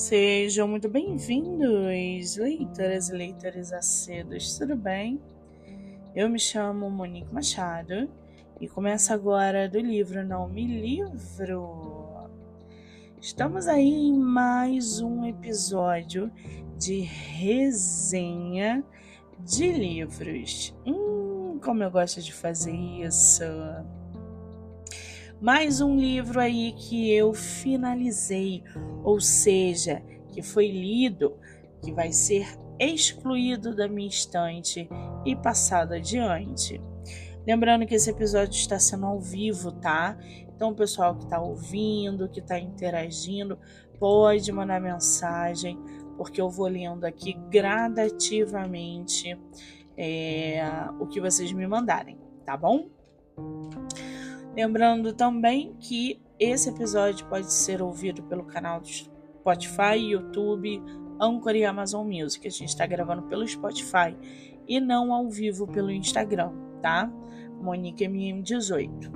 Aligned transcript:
Sejam 0.00 0.66
muito 0.66 0.88
bem-vindos, 0.88 2.38
leitoras 2.38 3.10
e 3.10 3.12
leitores 3.12 3.70
acedos, 3.70 4.56
tudo 4.56 4.74
bem? 4.74 5.20
Eu 6.16 6.30
me 6.30 6.38
chamo 6.38 6.90
Monique 6.90 7.30
Machado 7.30 8.08
e 8.58 8.66
começo 8.66 9.12
agora 9.12 9.68
do 9.68 9.78
livro 9.78 10.26
Não 10.26 10.48
Me 10.48 10.64
Livro. 10.66 12.30
Estamos 13.20 13.68
aí 13.68 13.92
em 13.92 14.18
mais 14.18 15.02
um 15.02 15.26
episódio 15.26 16.32
de 16.78 17.00
resenha 17.00 18.82
de 19.40 19.70
livros. 19.70 20.74
Hum, 20.86 21.60
como 21.62 21.82
eu 21.82 21.90
gosto 21.90 22.22
de 22.22 22.32
fazer 22.32 22.74
isso! 22.74 23.44
Mais 25.40 25.80
um 25.80 25.96
livro 25.96 26.38
aí 26.38 26.72
que 26.72 27.10
eu 27.10 27.32
finalizei, 27.32 28.62
ou 29.02 29.18
seja, 29.18 30.02
que 30.28 30.42
foi 30.42 30.70
lido, 30.70 31.34
que 31.82 31.90
vai 31.92 32.12
ser 32.12 32.46
excluído 32.78 33.74
da 33.74 33.88
minha 33.88 34.06
estante 34.06 34.86
e 35.24 35.34
passado 35.34 35.94
adiante. 35.94 36.78
Lembrando 37.46 37.86
que 37.86 37.94
esse 37.94 38.10
episódio 38.10 38.52
está 38.52 38.78
sendo 38.78 39.06
ao 39.06 39.18
vivo, 39.18 39.72
tá? 39.72 40.18
Então, 40.54 40.72
o 40.72 40.74
pessoal 40.74 41.16
que 41.16 41.24
está 41.24 41.40
ouvindo, 41.40 42.28
que 42.28 42.40
está 42.40 42.58
interagindo, 42.58 43.58
pode 43.98 44.52
mandar 44.52 44.78
mensagem, 44.78 45.78
porque 46.18 46.38
eu 46.38 46.50
vou 46.50 46.68
lendo 46.68 47.04
aqui 47.06 47.32
gradativamente 47.48 49.38
é, 49.96 50.62
o 51.00 51.06
que 51.06 51.18
vocês 51.18 51.50
me 51.50 51.66
mandarem, 51.66 52.18
tá 52.44 52.58
bom? 52.58 52.90
Lembrando 54.54 55.12
também 55.12 55.74
que 55.78 56.20
esse 56.38 56.68
episódio 56.70 57.26
pode 57.26 57.52
ser 57.52 57.80
ouvido 57.80 58.22
pelo 58.24 58.44
canal 58.44 58.80
do 58.80 58.88
Spotify, 58.88 59.96
YouTube, 59.96 60.82
Anchor 61.20 61.54
e 61.54 61.64
Amazon 61.64 62.06
Music. 62.06 62.46
A 62.46 62.50
gente 62.50 62.68
está 62.68 62.86
gravando 62.86 63.22
pelo 63.24 63.46
Spotify 63.46 64.16
e 64.66 64.80
não 64.80 65.12
ao 65.12 65.28
vivo 65.28 65.66
pelo 65.66 65.90
Instagram, 65.90 66.52
tá? 66.80 67.10
Monique 67.60 68.04
MM18. 68.04 69.12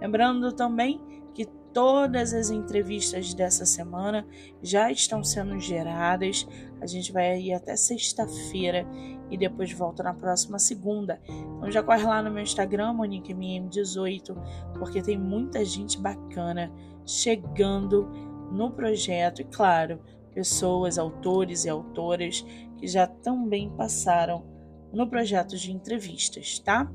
Lembrando 0.00 0.52
também 0.52 1.00
que 1.34 1.46
todas 1.72 2.32
as 2.32 2.50
entrevistas 2.50 3.34
dessa 3.34 3.64
semana 3.64 4.26
já 4.62 4.90
estão 4.90 5.24
sendo 5.24 5.58
geradas. 5.58 6.46
A 6.80 6.86
gente 6.86 7.12
vai 7.12 7.40
ir 7.40 7.54
até 7.54 7.76
sexta-feira 7.76 8.86
e 9.30 9.36
depois 9.36 9.72
volta 9.72 10.02
na 10.02 10.12
próxima 10.12 10.58
segunda. 10.58 11.20
Então 11.26 11.70
já 11.70 11.82
corre 11.82 12.04
lá 12.04 12.22
no 12.22 12.30
meu 12.30 12.42
Instagram, 12.42 12.94
MoniqueMM18, 12.94 14.36
porque 14.78 15.02
tem 15.02 15.18
muita 15.18 15.64
gente 15.64 15.98
bacana 15.98 16.72
chegando 17.06 18.08
no 18.52 18.70
projeto 18.70 19.40
e, 19.40 19.44
claro, 19.44 20.00
pessoas, 20.34 20.98
autores 20.98 21.64
e 21.64 21.68
autoras 21.68 22.44
que 22.76 22.86
já 22.86 23.06
também 23.06 23.70
passaram 23.70 24.44
no 24.92 25.08
projeto 25.08 25.56
de 25.56 25.72
entrevistas, 25.72 26.58
tá? 26.58 26.90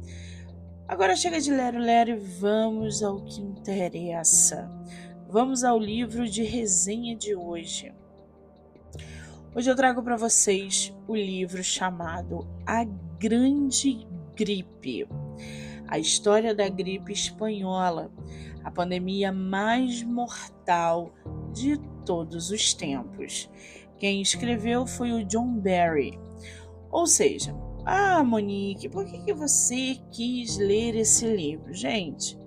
Agora 0.88 1.18
chega 1.18 1.42
de 1.42 1.52
lero 1.52 1.80
lero 1.80 2.12
e 2.12 2.16
vamos 2.16 3.04
ao 3.04 3.20
que 3.20 3.42
interessa. 3.42 4.72
Vamos 5.28 5.62
ao 5.66 5.78
livro 5.78 6.30
de 6.30 6.44
resenha 6.44 7.14
de 7.14 7.36
hoje. 7.36 7.94
Hoje 9.54 9.70
eu 9.70 9.76
trago 9.76 10.02
para 10.02 10.16
vocês 10.16 10.96
o 11.06 11.14
livro 11.14 11.62
chamado 11.62 12.48
A 12.66 12.86
Grande 13.20 14.08
Gripe. 14.34 15.06
A 15.90 16.00
história 16.00 16.56
da 16.56 16.70
gripe 16.70 17.12
espanhola, 17.12 18.10
a 18.64 18.72
pandemia 18.72 19.30
mais 19.30 20.02
mortal 20.04 21.14
de 21.52 21.78
todos 22.06 22.50
os 22.50 22.74
tempos. 22.74 23.50
Quem 24.00 24.22
escreveu 24.22 24.88
foi 24.88 25.12
o 25.12 25.26
John 25.26 25.60
Barry. 25.60 26.18
Ou 26.90 27.06
seja, 27.06 27.54
ah, 27.90 28.24
Monique, 28.24 28.90
por 28.90 29.06
que, 29.06 29.18
que 29.20 29.34
você 29.34 29.98
quis 30.12 30.58
ler 30.58 30.96
esse 30.96 31.26
livro? 31.26 31.74
Gente, 31.74 32.38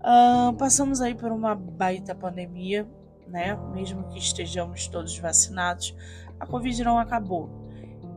uh, 0.00 0.54
passamos 0.56 1.02
aí 1.02 1.14
por 1.14 1.30
uma 1.30 1.54
baita 1.54 2.14
pandemia, 2.14 2.88
né? 3.28 3.54
Mesmo 3.74 4.08
que 4.08 4.18
estejamos 4.18 4.88
todos 4.88 5.18
vacinados, 5.18 5.94
a 6.40 6.46
Covid 6.46 6.82
não 6.82 6.98
acabou. 6.98 7.50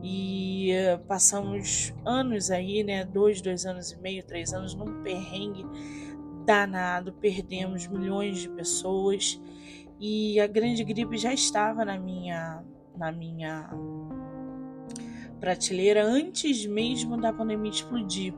E 0.02 0.70
uh, 0.72 0.98
passamos 1.06 1.92
anos 2.04 2.50
aí, 2.50 2.82
né? 2.82 3.04
Dois, 3.04 3.42
dois 3.42 3.66
anos 3.66 3.92
e 3.92 3.98
meio, 3.98 4.24
três 4.24 4.54
anos 4.54 4.74
num 4.74 5.02
perrengue 5.02 5.66
danado, 6.46 7.12
perdemos 7.12 7.86
milhões 7.86 8.38
de 8.38 8.48
pessoas 8.48 9.38
e 10.00 10.40
a 10.40 10.46
grande 10.46 10.82
gripe 10.82 11.18
já 11.18 11.30
estava 11.30 11.84
na 11.84 11.98
minha 11.98 12.64
na 12.96 13.12
minha 13.12 13.70
prateleira 15.38 16.04
antes 16.04 16.66
mesmo 16.66 17.16
da 17.16 17.32
pandemia 17.32 17.70
explodir 17.70 18.34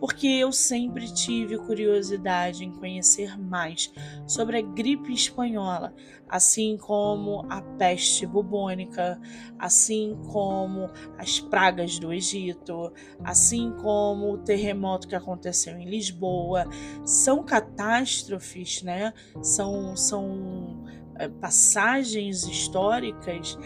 porque 0.00 0.26
eu 0.26 0.50
sempre 0.50 1.12
tive 1.12 1.58
curiosidade 1.58 2.64
em 2.64 2.72
conhecer 2.72 3.38
mais 3.38 3.92
sobre 4.26 4.56
a 4.56 4.62
gripe 4.62 5.12
espanhola, 5.12 5.94
assim 6.26 6.78
como 6.78 7.44
a 7.50 7.60
peste 7.60 8.26
bubônica, 8.26 9.20
assim 9.58 10.18
como 10.32 10.88
as 11.18 11.38
pragas 11.38 11.98
do 11.98 12.10
Egito, 12.10 12.90
assim 13.22 13.72
como 13.72 14.32
o 14.32 14.38
terremoto 14.38 15.06
que 15.06 15.14
aconteceu 15.14 15.76
em 15.76 15.88
Lisboa. 15.88 16.64
São 17.04 17.44
catástrofes, 17.44 18.82
né? 18.82 19.12
São, 19.42 19.94
são 19.94 20.82
é, 21.16 21.28
passagens 21.28 22.44
históricas, 22.44 23.58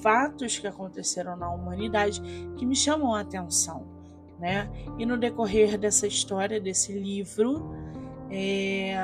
fatos 0.00 0.58
que 0.58 0.66
aconteceram 0.66 1.36
na 1.36 1.50
humanidade 1.50 2.20
que 2.56 2.66
me 2.66 2.76
chamam 2.76 3.14
a 3.14 3.20
atenção 3.20 4.00
né? 4.40 4.70
E 4.98 5.04
no 5.04 5.18
decorrer 5.18 5.78
dessa 5.78 6.06
história, 6.06 6.58
desse 6.58 6.92
livro, 6.92 7.70
é, 8.30 8.94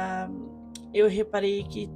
eu 0.94 1.08
reparei 1.08 1.62
que 1.62 1.90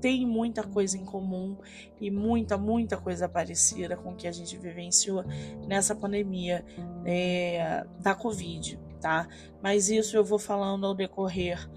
tem 0.00 0.24
muita 0.24 0.62
coisa 0.62 0.96
em 0.96 1.04
comum 1.04 1.56
e 2.00 2.10
muita, 2.10 2.56
muita 2.56 2.96
coisa 2.96 3.28
parecida 3.28 3.96
com 3.96 4.12
o 4.12 4.14
que 4.14 4.28
a 4.28 4.32
gente 4.32 4.56
vivenciou 4.56 5.24
nessa 5.66 5.96
pandemia 5.96 6.64
é, 7.04 7.84
da 7.98 8.14
Covid, 8.14 8.78
tá? 9.00 9.26
Mas 9.60 9.88
isso 9.90 10.16
eu 10.16 10.24
vou 10.24 10.38
falando 10.38 10.86
ao 10.86 10.94
decorrer 10.94 11.68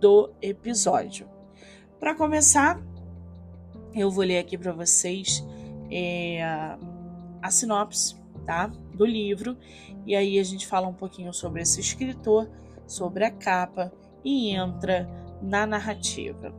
do 0.00 0.32
episódio. 0.42 1.28
Para 2.00 2.16
começar, 2.16 2.82
eu 3.94 4.10
vou 4.10 4.24
ler 4.24 4.38
aqui 4.38 4.58
para 4.58 4.72
vocês 4.72 5.44
é, 5.90 6.42
a 7.42 7.50
sinopse, 7.50 8.16
tá? 8.44 8.70
Do 8.94 9.04
livro 9.04 9.56
e 10.08 10.16
aí 10.16 10.38
a 10.38 10.42
gente 10.42 10.66
fala 10.66 10.88
um 10.88 10.94
pouquinho 10.94 11.34
sobre 11.34 11.60
esse 11.60 11.80
escritor, 11.80 12.48
sobre 12.86 13.24
a 13.24 13.30
capa 13.30 13.92
e 14.24 14.50
entra 14.50 15.06
na 15.42 15.66
narrativa. 15.66 16.54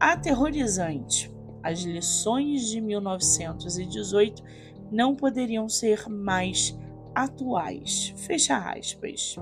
Aterrorizante. 0.00 1.30
As 1.62 1.80
lições 1.80 2.68
de 2.70 2.80
1918 2.80 4.42
não 4.90 5.14
poderiam 5.14 5.68
ser 5.68 6.08
mais 6.08 6.74
atuais. 7.14 8.14
Fecha 8.16 8.56
aspas. 8.56 9.36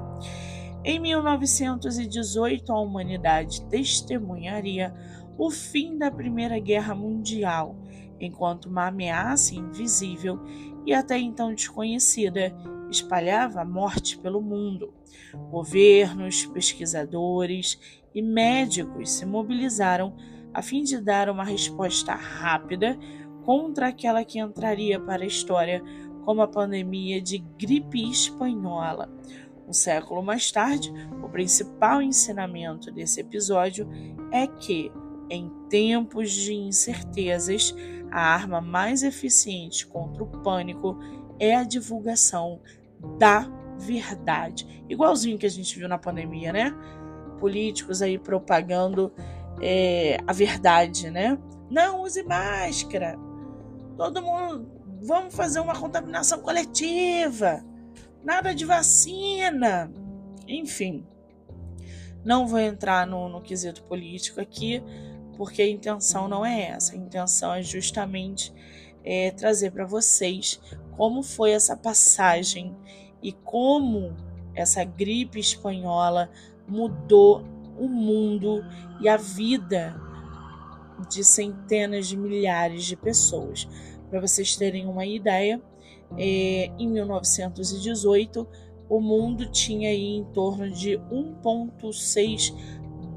Em 0.84 0.98
1918, 0.98 2.72
a 2.72 2.80
humanidade 2.80 3.62
testemunharia 3.66 4.92
o 5.38 5.48
fim 5.48 5.96
da 5.96 6.10
Primeira 6.10 6.58
Guerra 6.58 6.94
Mundial, 6.94 7.76
enquanto 8.24 8.66
uma 8.66 8.88
ameaça 8.88 9.54
invisível 9.54 10.40
e 10.86 10.92
até 10.92 11.18
então 11.18 11.54
desconhecida 11.54 12.54
espalhava 12.90 13.62
a 13.62 13.64
morte 13.64 14.18
pelo 14.18 14.40
mundo. 14.40 14.92
Governos, 15.50 16.46
pesquisadores 16.46 17.78
e 18.14 18.20
médicos 18.20 19.10
se 19.10 19.24
mobilizaram 19.24 20.14
a 20.52 20.60
fim 20.60 20.82
de 20.82 21.00
dar 21.00 21.30
uma 21.30 21.44
resposta 21.44 22.14
rápida 22.14 22.98
contra 23.44 23.88
aquela 23.88 24.24
que 24.24 24.38
entraria 24.38 25.00
para 25.00 25.22
a 25.24 25.26
história 25.26 25.82
como 26.24 26.42
a 26.42 26.48
pandemia 26.48 27.20
de 27.20 27.38
gripe 27.38 28.10
espanhola. 28.10 29.10
Um 29.66 29.72
século 29.72 30.22
mais 30.22 30.50
tarde, 30.50 30.92
o 31.22 31.28
principal 31.28 32.02
ensinamento 32.02 32.90
desse 32.90 33.20
episódio 33.20 33.88
é 34.30 34.46
que, 34.46 34.92
em 35.30 35.50
tempos 35.68 36.30
de 36.30 36.54
incertezas, 36.54 37.74
a 38.12 38.20
arma 38.20 38.60
mais 38.60 39.02
eficiente 39.02 39.86
contra 39.86 40.22
o 40.22 40.26
pânico 40.26 40.98
é 41.38 41.56
a 41.56 41.64
divulgação 41.64 42.60
da 43.18 43.48
verdade. 43.78 44.84
Igualzinho 44.88 45.38
que 45.38 45.46
a 45.46 45.50
gente 45.50 45.78
viu 45.78 45.88
na 45.88 45.98
pandemia, 45.98 46.52
né? 46.52 46.74
Políticos 47.40 48.02
aí 48.02 48.18
propagando 48.18 49.12
é, 49.60 50.18
a 50.26 50.32
verdade, 50.32 51.10
né? 51.10 51.38
Não 51.70 52.02
use 52.02 52.22
máscara. 52.22 53.18
Todo 53.96 54.22
mundo. 54.22 54.70
Vamos 55.02 55.34
fazer 55.34 55.58
uma 55.58 55.74
contaminação 55.74 56.40
coletiva. 56.40 57.64
Nada 58.22 58.54
de 58.54 58.64
vacina. 58.64 59.90
Enfim. 60.46 61.06
Não 62.24 62.46
vou 62.46 62.60
entrar 62.60 63.06
no, 63.06 63.28
no 63.28 63.40
quesito 63.40 63.82
político 63.82 64.40
aqui, 64.40 64.80
porque 65.36 65.62
a 65.62 65.68
intenção 65.68 66.28
não 66.28 66.44
é 66.44 66.70
essa. 66.70 66.94
A 66.94 66.96
intenção 66.96 67.52
é 67.52 67.62
justamente 67.62 68.52
é, 69.04 69.30
trazer 69.30 69.70
para 69.72 69.84
vocês 69.84 70.60
como 70.96 71.22
foi 71.22 71.52
essa 71.52 71.76
passagem 71.76 72.74
e 73.22 73.32
como 73.32 74.14
essa 74.54 74.84
gripe 74.84 75.38
espanhola 75.38 76.30
mudou 76.68 77.44
o 77.78 77.88
mundo 77.88 78.64
e 79.00 79.08
a 79.08 79.16
vida 79.16 79.96
de 81.08 81.24
centenas 81.24 82.06
de 82.06 82.16
milhares 82.16 82.84
de 82.84 82.96
pessoas. 82.96 83.66
Para 84.10 84.20
vocês 84.20 84.56
terem 84.56 84.86
uma 84.86 85.06
ideia, 85.06 85.60
é, 86.16 86.70
em 86.78 86.88
1918 86.88 88.46
o 88.88 89.00
mundo 89.00 89.50
tinha 89.50 89.88
aí 89.88 90.16
em 90.16 90.24
torno 90.24 90.70
de 90.70 90.98
1,6 91.10 92.52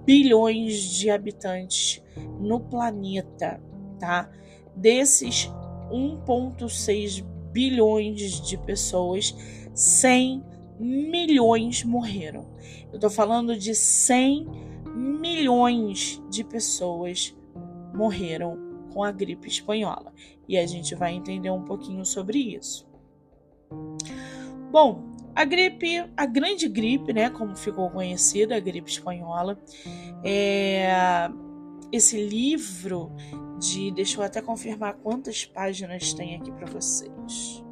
bilhões 0.06 0.76
de 0.76 1.10
habitantes 1.10 2.02
no 2.40 2.60
planeta, 2.60 3.62
tá? 4.00 4.30
Desses 4.76 5.52
1,6 5.92 7.24
bilhões 7.52 8.42
de 8.42 8.58
pessoas, 8.58 9.36
100 9.74 10.44
milhões 10.80 11.84
morreram. 11.84 12.48
Eu 12.92 13.00
tô 13.00 13.10
falando 13.10 13.58
de 13.58 13.74
100 13.74 14.48
milhões 14.96 16.22
de 16.30 16.44
pessoas 16.44 17.36
morreram 17.94 18.58
com 18.94 19.04
a 19.04 19.12
gripe 19.12 19.48
espanhola. 19.48 20.14
E 20.48 20.58
a 20.58 20.66
gente 20.66 20.96
vai 20.96 21.14
entender 21.14 21.50
um 21.50 21.64
pouquinho 21.64 22.06
sobre 22.06 22.40
isso. 22.40 22.88
Bom, 24.72 25.15
a 25.36 25.44
gripe, 25.44 26.10
a 26.16 26.26
grande 26.26 26.70
gripe, 26.70 27.12
né, 27.12 27.30
como 27.30 27.56
ficou 27.56 27.90
conhecida, 27.90 28.56
a 28.56 28.60
gripe 28.60 28.90
espanhola, 28.90 29.60
é 30.24 30.88
esse 31.92 32.18
livro 32.18 33.12
de, 33.60 33.92
deixa 33.92 34.20
eu 34.20 34.24
até 34.24 34.42
confirmar 34.42 34.96
quantas 34.96 35.46
páginas 35.46 36.14
tem 36.14 36.36
aqui 36.36 36.52
para 36.52 36.66
vocês. 36.68 37.64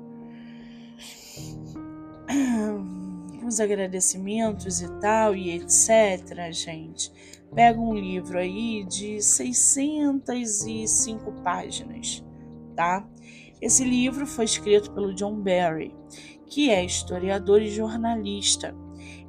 Os 3.46 3.60
agradecimentos 3.60 4.82
e 4.82 4.88
tal 5.00 5.36
e 5.36 5.52
etc, 5.52 6.52
gente. 6.52 7.12
Pega 7.54 7.80
um 7.80 7.94
livro 7.94 8.40
aí 8.40 8.84
de 8.86 9.22
605 9.22 11.32
páginas, 11.44 12.24
tá? 12.76 13.08
Esse 13.62 13.84
livro 13.84 14.26
foi 14.26 14.46
escrito 14.46 14.92
pelo 14.92 15.14
John 15.14 15.36
Barry 15.36 15.94
que 16.54 16.70
é 16.70 16.86
historiador 16.86 17.64
e 17.64 17.68
jornalista. 17.68 18.76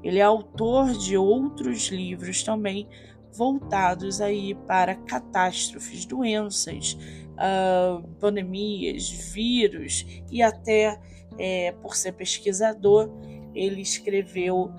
Ele 0.03 0.19
é 0.19 0.23
autor 0.23 0.93
de 0.93 1.17
outros 1.17 1.89
livros 1.89 2.43
também 2.43 2.87
voltados 3.33 4.21
aí 4.21 4.55
para 4.55 4.95
catástrofes, 4.95 6.05
doenças, 6.05 6.99
uh, 7.33 8.07
pandemias, 8.21 9.09
vírus 9.09 10.05
e 10.31 10.43
até 10.43 11.01
é, 11.39 11.73
por 11.73 11.97
ser 11.97 12.13
pesquisador, 12.13 13.09
ele 13.55 13.81
escreveu 13.81 14.71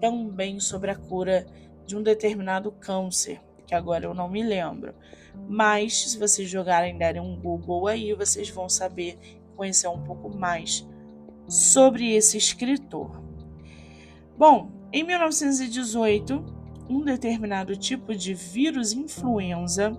também 0.00 0.58
sobre 0.58 0.90
a 0.90 0.96
cura 0.96 1.46
de 1.86 1.96
um 1.96 2.02
determinado 2.02 2.72
câncer, 2.72 3.40
que 3.64 3.76
agora 3.76 4.06
eu 4.06 4.12
não 4.12 4.28
me 4.28 4.42
lembro. 4.42 4.92
Mas 5.48 6.10
se 6.10 6.18
vocês 6.18 6.50
jogarem 6.50 6.98
derem 6.98 7.22
um 7.22 7.36
Google 7.36 7.86
aí, 7.86 8.12
vocês 8.12 8.50
vão 8.50 8.68
saber 8.68 9.16
conhecer 9.54 9.86
um 9.86 10.02
pouco 10.02 10.28
mais 10.28 10.84
sobre 11.52 12.14
esse 12.14 12.38
escritor. 12.38 13.22
Bom, 14.38 14.70
em 14.90 15.04
1918, 15.04 16.42
um 16.88 17.04
determinado 17.04 17.76
tipo 17.76 18.14
de 18.14 18.32
vírus 18.32 18.94
influenza, 18.94 19.92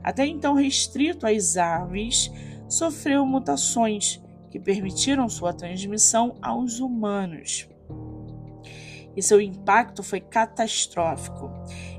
até 0.00 0.24
então 0.24 0.54
restrito 0.54 1.26
às 1.26 1.56
aves, 1.56 2.30
sofreu 2.68 3.26
mutações 3.26 4.22
que 4.48 4.60
permitiram 4.60 5.28
sua 5.28 5.52
transmissão 5.52 6.36
aos 6.40 6.78
humanos. 6.78 7.68
E 9.16 9.20
seu 9.20 9.40
impacto 9.40 10.04
foi 10.04 10.20
catastrófico. 10.20 11.50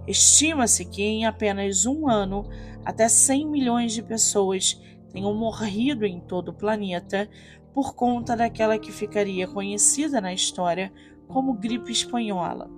Estima-se 0.07 0.85
que 0.85 1.03
em 1.03 1.25
apenas 1.25 1.85
um 1.85 2.07
ano, 2.07 2.49
até 2.85 3.09
100 3.09 3.49
milhões 3.49 3.91
de 3.91 4.01
pessoas 4.01 4.81
tenham 5.13 5.33
morrido 5.33 6.05
em 6.05 6.19
todo 6.19 6.49
o 6.49 6.53
planeta 6.53 7.29
por 7.73 7.95
conta 7.95 8.35
daquela 8.35 8.77
que 8.77 8.91
ficaria 8.91 9.47
conhecida 9.47 10.19
na 10.19 10.33
história 10.33 10.91
como 11.27 11.53
gripe 11.53 11.91
espanhola. 11.91 12.69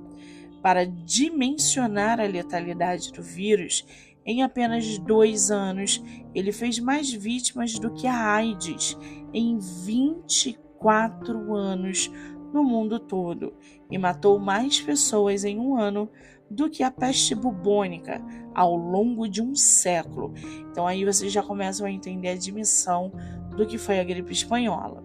Para 0.61 0.85
dimensionar 0.85 2.19
a 2.19 2.25
letalidade 2.25 3.11
do 3.11 3.23
vírus, 3.23 3.85
em 4.25 4.41
apenas 4.41 4.97
dois 4.97 5.51
anos, 5.51 6.03
ele 6.33 6.51
fez 6.51 6.79
mais 6.79 7.11
vítimas 7.11 7.77
do 7.77 7.93
que 7.93 8.07
a 8.07 8.33
AIDS 8.33 8.97
em 9.31 9.59
24 9.59 11.55
anos 11.55 12.11
no 12.51 12.63
mundo 12.63 12.99
todo 12.99 13.53
e 13.91 13.97
matou 13.97 14.39
mais 14.39 14.81
pessoas 14.81 15.43
em 15.43 15.59
um 15.59 15.77
ano 15.77 16.09
do 16.49 16.69
que 16.69 16.83
a 16.83 16.91
peste 16.91 17.33
bubônica 17.33 18.21
ao 18.53 18.75
longo 18.75 19.27
de 19.27 19.41
um 19.41 19.55
século. 19.55 20.33
Então 20.71 20.85
aí 20.85 21.03
vocês 21.03 21.31
já 21.31 21.41
começam 21.41 21.85
a 21.85 21.91
entender 21.91 22.29
a 22.29 22.37
dimensão 22.37 23.11
do 23.55 23.65
que 23.65 23.77
foi 23.77 23.99
a 23.99 24.03
gripe 24.03 24.31
espanhola. 24.31 25.03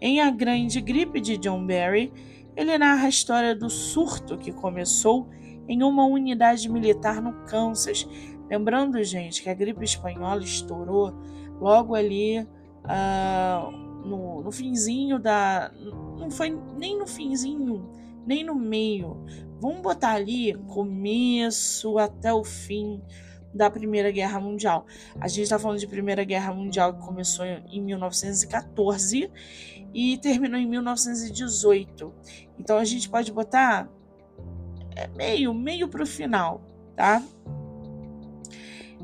Em 0.00 0.20
A 0.20 0.30
Grande 0.30 0.80
Gripe 0.80 1.20
de 1.20 1.36
John 1.36 1.66
Barry, 1.66 2.12
ele 2.56 2.76
narra 2.78 3.06
a 3.06 3.08
história 3.08 3.54
do 3.54 3.68
surto 3.68 4.38
que 4.38 4.52
começou 4.52 5.28
em 5.68 5.82
uma 5.82 6.04
unidade 6.04 6.68
militar 6.68 7.20
no 7.20 7.32
Kansas. 7.44 8.08
Lembrando, 8.48 9.02
gente, 9.02 9.42
que 9.42 9.50
a 9.50 9.54
gripe 9.54 9.84
espanhola 9.84 10.42
estourou 10.42 11.12
logo 11.60 11.94
ali 11.94 12.40
uh, 12.40 13.70
no, 14.06 14.42
no 14.42 14.50
finzinho 14.50 15.18
da. 15.18 15.70
Não 16.18 16.30
foi 16.30 16.56
nem 16.78 16.98
no 16.98 17.06
finzinho, 17.06 17.90
nem 18.28 18.44
no 18.44 18.54
meio. 18.54 19.24
Vamos 19.58 19.80
botar 19.80 20.12
ali 20.12 20.54
começo 20.68 21.98
até 21.98 22.32
o 22.32 22.44
fim 22.44 23.02
da 23.54 23.70
Primeira 23.70 24.10
Guerra 24.10 24.38
Mundial. 24.38 24.86
A 25.18 25.26
gente 25.26 25.44
está 25.44 25.58
falando 25.58 25.78
de 25.78 25.86
Primeira 25.86 26.22
Guerra 26.22 26.52
Mundial 26.52 26.92
que 26.92 27.00
começou 27.00 27.46
em 27.46 27.80
1914 27.80 29.32
e 29.94 30.18
terminou 30.18 30.60
em 30.60 30.66
1918. 30.66 32.14
Então 32.58 32.76
a 32.76 32.84
gente 32.84 33.08
pode 33.08 33.32
botar 33.32 33.88
é, 34.94 35.08
meio, 35.08 35.54
meio 35.54 35.88
para 35.88 36.02
o 36.02 36.06
final, 36.06 36.60
tá? 36.94 37.22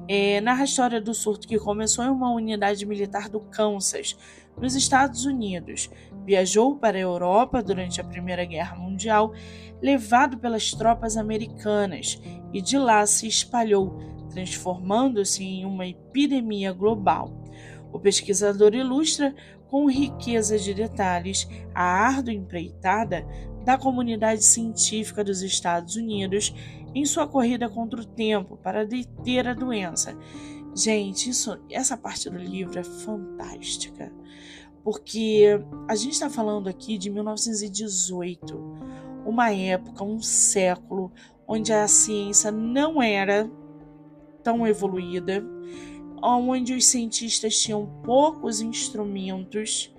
É, 0.06 0.40
narra 0.40 0.62
a 0.62 0.64
história 0.64 1.00
do 1.00 1.14
surto 1.14 1.48
que 1.48 1.58
começou 1.58 2.04
em 2.04 2.10
uma 2.10 2.32
unidade 2.32 2.84
militar 2.84 3.28
do 3.28 3.40
Kansas, 3.40 4.16
nos 4.60 4.74
Estados 4.74 5.24
Unidos. 5.24 5.90
Viajou 6.24 6.76
para 6.76 6.96
a 6.96 7.00
Europa 7.00 7.62
durante 7.62 8.00
a 8.00 8.04
Primeira 8.04 8.44
Guerra 8.44 8.76
Mundial, 8.76 9.32
levado 9.82 10.38
pelas 10.38 10.72
tropas 10.72 11.16
americanas, 11.16 12.20
e 12.52 12.60
de 12.60 12.78
lá 12.78 13.04
se 13.06 13.26
espalhou 13.26 13.98
transformando-se 14.30 15.44
em 15.44 15.64
uma 15.64 15.86
epidemia 15.86 16.72
global. 16.72 17.30
O 17.92 18.00
pesquisador 18.00 18.74
ilustra 18.74 19.34
com 19.68 19.88
riqueza 19.88 20.58
de 20.58 20.74
detalhes 20.74 21.48
a 21.74 21.82
árdua 21.82 22.34
empreitada 22.34 23.24
da 23.64 23.78
comunidade 23.78 24.44
científica 24.44 25.24
dos 25.24 25.42
Estados 25.42 25.96
Unidos 25.96 26.54
em 26.94 27.04
sua 27.04 27.26
corrida 27.26 27.68
contra 27.68 28.00
o 28.00 28.04
tempo 28.04 28.56
para 28.56 28.86
deter 28.86 29.48
a 29.48 29.54
doença. 29.54 30.16
Gente, 30.74 31.30
isso, 31.30 31.58
essa 31.70 31.96
parte 31.96 32.28
do 32.30 32.38
livro 32.38 32.78
é 32.78 32.84
fantástica, 32.84 34.12
porque 34.82 35.60
a 35.88 35.94
gente 35.94 36.12
está 36.12 36.28
falando 36.28 36.68
aqui 36.68 36.98
de 36.98 37.10
1918, 37.10 38.56
uma 39.24 39.52
época, 39.52 40.04
um 40.04 40.20
século, 40.20 41.12
onde 41.46 41.72
a 41.72 41.86
ciência 41.88 42.50
não 42.50 43.02
era 43.02 43.50
tão 44.42 44.66
evoluída, 44.66 45.44
onde 46.22 46.74
os 46.74 46.86
cientistas 46.86 47.58
tinham 47.58 47.86
poucos 48.02 48.60
instrumentos 48.60 49.94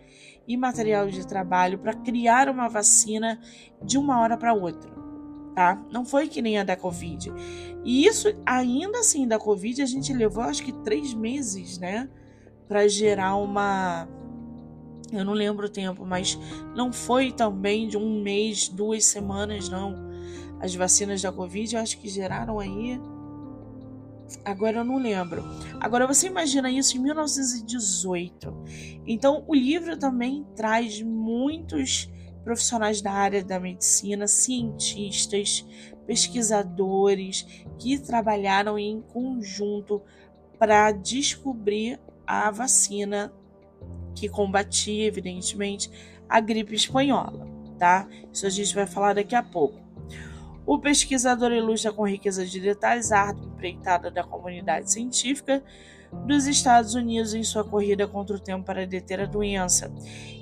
e 0.47 0.55
material 0.55 1.07
de 1.07 1.25
trabalho 1.25 1.79
para 1.79 1.93
criar 1.93 2.49
uma 2.49 2.67
vacina 2.67 3.39
de 3.81 3.97
uma 3.97 4.19
hora 4.19 4.37
para 4.37 4.53
outra. 4.53 4.94
Tá? 5.55 5.81
Não 5.89 6.03
foi 6.05 6.27
que 6.27 6.41
nem 6.41 6.59
a 6.59 6.63
da 6.63 6.75
Covid. 6.75 7.31
E 7.83 8.05
isso, 8.05 8.27
ainda 8.45 9.00
assim, 9.00 9.25
da 9.27 9.39
Covid, 9.39 9.81
a 9.81 9.85
gente 9.85 10.13
levou 10.13 10.43
acho 10.43 10.63
que 10.63 10.74
três 10.83 11.13
meses, 11.13 11.77
né? 11.77 12.09
Para 12.67 12.88
gerar 12.88 13.38
uma. 13.38 14.07
Eu 15.13 15.24
não 15.24 15.33
lembro 15.33 15.67
o 15.67 15.69
tempo, 15.69 16.05
mas 16.05 16.38
não 16.75 16.91
foi 16.91 17.31
também 17.31 17.88
de 17.88 17.95
um 17.95 18.21
mês, 18.21 18.67
duas 18.67 19.05
semanas, 19.05 19.69
não. 19.69 19.95
As 20.59 20.75
vacinas 20.75 21.21
da 21.21 21.31
Covid, 21.31 21.74
eu 21.74 21.81
acho 21.81 21.97
que 22.00 22.09
geraram 22.09 22.59
aí 22.59 23.00
Agora 24.43 24.77
eu 24.77 24.83
não 24.83 24.97
lembro. 24.97 25.43
Agora 25.79 26.07
você 26.07 26.27
imagina 26.27 26.69
isso 26.69 26.97
em 26.97 27.00
1918. 27.00 28.53
Então 29.05 29.43
o 29.47 29.53
livro 29.53 29.97
também 29.97 30.45
traz 30.55 31.01
muitos 31.01 32.09
profissionais 32.45 33.01
da 33.01 33.11
área 33.11 33.43
da 33.43 33.59
medicina, 33.59 34.27
cientistas, 34.27 35.65
pesquisadores 36.05 37.65
que 37.79 37.97
trabalharam 37.97 38.77
em 38.77 39.01
conjunto 39.01 40.01
para 40.59 40.91
descobrir 40.91 41.99
a 42.25 42.51
vacina 42.51 43.33
que 44.13 44.29
combatia, 44.29 45.05
evidentemente, 45.05 45.89
a 46.29 46.39
gripe 46.39 46.75
espanhola, 46.75 47.47
tá? 47.79 48.07
Isso 48.31 48.45
a 48.45 48.49
gente 48.49 48.73
vai 48.75 48.85
falar 48.85 49.13
daqui 49.13 49.35
a 49.35 49.43
pouco. 49.43 49.83
O 50.65 50.79
pesquisador 50.79 51.51
ilustra 51.51 51.91
com 51.91 52.07
riqueza 52.07 52.45
de 52.45 52.59
detalhes 52.59 53.11
a 53.11 53.21
ardua 53.21 53.47
empreitada 53.47 54.09
da 54.09 54.23
comunidade 54.23 54.91
científica 54.91 55.63
dos 56.25 56.48
Estados 56.48 56.95
Unidos 56.95 57.34
em 57.34 57.43
sua 57.43 57.63
corrida 57.63 58.07
contra 58.07 58.36
o 58.36 58.39
tempo 58.39 58.65
para 58.65 58.88
deter 58.88 59.19
a 59.19 59.25
doença. 59.25 59.93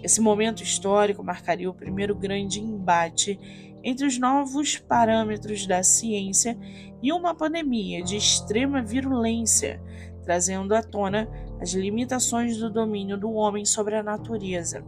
Esse 0.01 0.22
momento 0.22 0.63
histórico 0.63 1.24
marcaria 1.24 1.70
o 1.70 1.74
primeiro 1.74 2.15
grande 2.15 2.60
embate 2.60 3.39
entre 3.84 4.06
os 4.06 4.18
novos 4.18 4.77
parâmetros 4.77 5.68
da 5.68 5.84
ciência 5.84 6.58
e 7.01 7.12
uma 7.12 7.36
pandemia 7.36 8.01
de 8.01 8.15
extrema 8.15 8.82
virulência, 8.82 9.82
trazendo 10.24 10.74
à 10.74 10.82
tona 10.82 11.27
as 11.60 11.74
limitações 11.74 12.58
do 12.58 12.70
domínio 12.70 13.18
do 13.18 13.32
homem 13.34 13.65
sobre 13.65 13.96
a 13.96 14.03
natureza. 14.03 14.84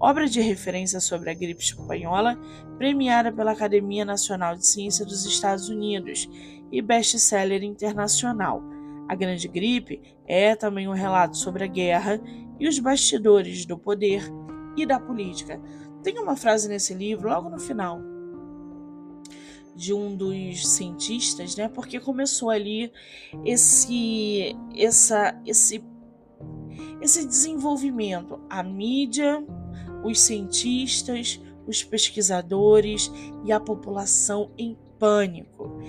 Obra 0.00 0.28
de 0.28 0.40
referência 0.40 1.00
sobre 1.00 1.30
a 1.30 1.34
gripe 1.34 1.62
espanhola, 1.62 2.38
premiada 2.76 3.32
pela 3.32 3.50
Academia 3.50 4.04
Nacional 4.04 4.54
de 4.54 4.64
Ciência 4.64 5.04
dos 5.04 5.26
Estados 5.26 5.68
Unidos 5.68 6.28
e 6.70 6.80
best-seller 6.80 7.64
internacional. 7.64 8.62
A 9.08 9.14
Grande 9.14 9.48
Gripe 9.48 10.02
é 10.26 10.54
também 10.54 10.86
um 10.86 10.92
relato 10.92 11.36
sobre 11.36 11.64
a 11.64 11.66
guerra 11.66 12.20
e 12.60 12.68
os 12.68 12.78
bastidores 12.78 13.64
do 13.64 13.78
poder 13.78 14.22
e 14.76 14.84
da 14.84 15.00
política. 15.00 15.60
Tem 16.02 16.18
uma 16.18 16.36
frase 16.36 16.68
nesse 16.68 16.92
livro, 16.92 17.28
logo 17.28 17.48
no 17.48 17.58
final, 17.58 18.00
de 19.74 19.94
um 19.94 20.14
dos 20.14 20.66
cientistas, 20.66 21.56
né? 21.56 21.68
Porque 21.68 21.98
começou 21.98 22.50
ali 22.50 22.92
esse 23.44 24.56
essa 24.76 25.40
esse 25.46 25.82
esse 27.00 27.26
desenvolvimento, 27.26 28.40
a 28.50 28.62
mídia, 28.62 29.42
os 30.04 30.20
cientistas, 30.20 31.40
os 31.66 31.82
pesquisadores 31.84 33.10
e 33.44 33.52
a 33.52 33.60
população 33.60 34.50
em 34.58 34.76
pânico. 34.98 35.80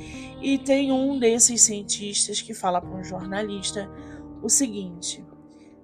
E 0.41 0.57
tem 0.57 0.91
um 0.91 1.17
desses 1.19 1.61
cientistas 1.61 2.41
que 2.41 2.53
fala 2.53 2.81
para 2.81 2.95
um 2.95 3.03
jornalista 3.03 3.89
o 4.41 4.49
seguinte: 4.49 5.23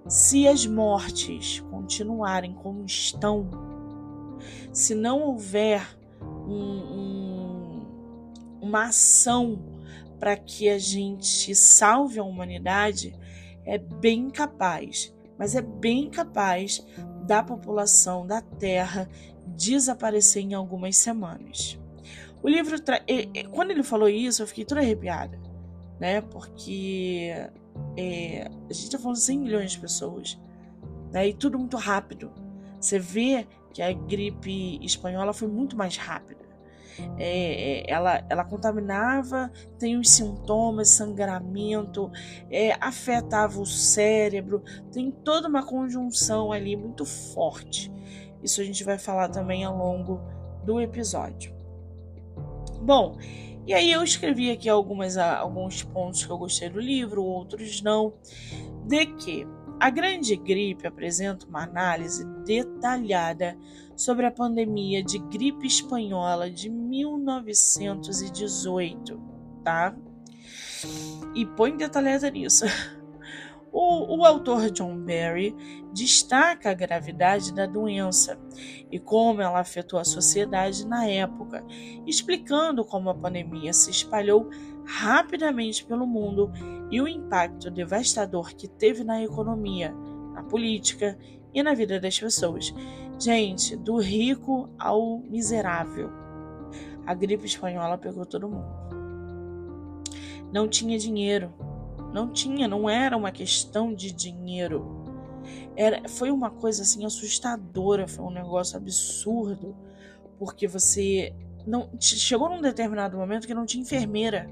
se 0.08 0.48
as 0.48 0.66
mortes 0.66 1.60
continuarem 1.72 2.54
como 2.54 2.86
estão, 2.86 3.50
se 4.72 4.96
não 4.96 5.22
houver 5.22 5.98
um, 6.48 6.54
um 6.54 7.26
uma 8.62 8.86
ação 8.86 9.60
para 10.20 10.36
que 10.36 10.68
a 10.70 10.80
gente 10.80 11.54
salve 11.54 12.20
a 12.20 12.24
humanidade, 12.24 13.16
é 13.64 13.78
bem 13.78 14.30
capaz, 14.30 15.14
mas 15.38 15.56
é 15.56 15.62
bem 15.62 16.10
capaz 16.10 16.86
da 17.26 17.44
população 17.44 18.26
da 18.26 18.42
Terra 18.42 19.08
desaparecer 19.48 20.44
em 20.44 20.54
algumas 20.54 20.98
semanas. 20.98 21.80
O 22.46 22.48
livro, 22.48 22.80
tra... 22.80 23.02
quando 23.52 23.72
ele 23.72 23.82
falou 23.82 24.08
isso, 24.08 24.44
eu 24.44 24.48
fiquei 24.48 24.64
toda 24.64 24.80
arrepiada, 24.80 25.36
né? 26.00 26.22
Porque 26.22 27.32
é... 27.98 28.42
a 28.70 28.72
gente 28.72 28.84
está 28.84 29.00
falando 29.00 29.16
de 29.16 29.24
100 29.24 29.40
milhões 29.40 29.72
de 29.72 29.80
pessoas, 29.80 30.40
né? 31.12 31.28
E 31.28 31.34
tudo 31.34 31.58
muito 31.58 31.76
rápido. 31.76 32.32
Você 32.80 33.00
vê 33.00 33.48
que 33.74 33.82
a 33.82 33.92
gripe 33.92 34.78
espanhola 34.86 35.34
foi 35.34 35.48
muito 35.48 35.76
mais 35.76 35.98
rápida. 35.98 36.46
É, 37.18 37.80
é, 37.80 37.92
ela, 37.92 38.24
ela 38.30 38.46
contaminava, 38.46 39.52
tem 39.80 39.98
os 39.98 40.12
sintomas, 40.12 40.90
sangramento, 40.90 42.12
é, 42.52 42.74
afetava 42.80 43.60
o 43.60 43.66
cérebro, 43.66 44.62
tem 44.92 45.10
toda 45.10 45.48
uma 45.48 45.66
conjunção 45.66 46.52
ali 46.52 46.76
muito 46.76 47.06
forte. 47.06 47.92
Isso 48.44 48.62
a 48.62 48.64
gente 48.64 48.84
vai 48.84 49.00
falar 49.00 49.30
também 49.30 49.64
ao 49.64 49.76
longo 49.76 50.22
do 50.64 50.80
episódio. 50.80 51.55
Bom, 52.86 53.18
e 53.66 53.74
aí 53.74 53.92
eu 53.92 54.04
escrevi 54.04 54.52
aqui 54.52 54.70
algumas, 54.70 55.18
alguns 55.18 55.82
pontos 55.82 56.24
que 56.24 56.32
eu 56.32 56.38
gostei 56.38 56.70
do 56.70 56.80
livro, 56.80 57.24
outros 57.24 57.82
não, 57.82 58.14
de 58.86 59.08
que 59.08 59.48
a 59.80 59.90
grande 59.90 60.36
gripe 60.36 60.86
apresenta 60.86 61.48
uma 61.48 61.64
análise 61.64 62.24
detalhada 62.46 63.58
sobre 63.96 64.28
a 64.28 64.32
pandemia 64.32 65.04
de 65.04 65.18
gripe 65.18 65.66
espanhola 65.66 66.48
de 66.48 66.70
1918, 66.70 69.20
tá? 69.64 69.96
E 71.34 71.44
põe 71.44 71.76
detalhada 71.76 72.30
nisso. 72.30 72.66
O, 73.78 74.20
o, 74.20 74.24
autor 74.24 74.72
John 74.72 74.98
Barry 75.00 75.54
destaca 75.92 76.72
a 76.72 76.74
gravidade 76.74 77.54
da 77.54 77.66
doença 77.66 78.40
e 78.90 78.98
como 78.98 79.42
ela 79.42 79.60
afetou 79.60 80.00
a 80.00 80.06
sociedade 80.06 80.88
na 80.88 81.06
época, 81.06 81.62
explicando 82.08 82.86
como 82.86 83.10
a 83.10 83.14
pandemia 83.14 83.74
se 83.74 83.92
espalhou 83.92 84.50
rapidamente 84.86 85.84
pelo 85.84 86.08
mundo 86.08 86.50
e 86.90 87.02
o 87.02 87.08
impacto 87.08 87.70
devastador 87.70 88.56
que 88.56 88.66
teve 88.66 89.04
na 89.04 89.22
economia, 89.22 89.94
na 90.34 90.42
política 90.42 91.20
e 91.54 91.62
na 91.62 91.74
vida 91.74 92.00
das 92.00 92.18
pessoas. 92.18 92.74
Gente, 93.20 93.76
do 93.76 93.98
rico 93.98 94.70
ao 94.80 95.20
miserável. 95.20 96.10
A 97.06 97.14
gripe 97.14 97.46
espanhola 97.46 97.98
pegou 97.98 98.26
todo 98.26 98.48
mundo. 98.48 98.74
Não 100.54 100.66
tinha 100.66 100.98
dinheiro. 100.98 101.54
Não 102.14 102.32
tinha, 102.32 102.68
não 102.68 102.90
era 102.90 103.16
uma 103.16 103.32
questão 103.32 103.94
de 103.94 104.12
dinheiro. 104.12 105.04
Era, 105.76 106.08
foi 106.08 106.32
uma 106.32 106.50
coisa 106.50 106.84
assim 106.84 107.06
assustadora, 107.06 108.08
foi 108.08 108.26
um 108.26 108.32
negócio 108.32 108.78
absurdo, 108.78 109.76
porque 110.40 110.68
você 110.68 111.34
não 111.68 111.90
chegou 112.00 112.50
num 112.50 112.62
determinado 112.62 113.18
momento 113.18 113.48
que 113.48 113.54
não 113.54 113.66
tinha 113.66 113.84
enfermeira. 113.84 114.50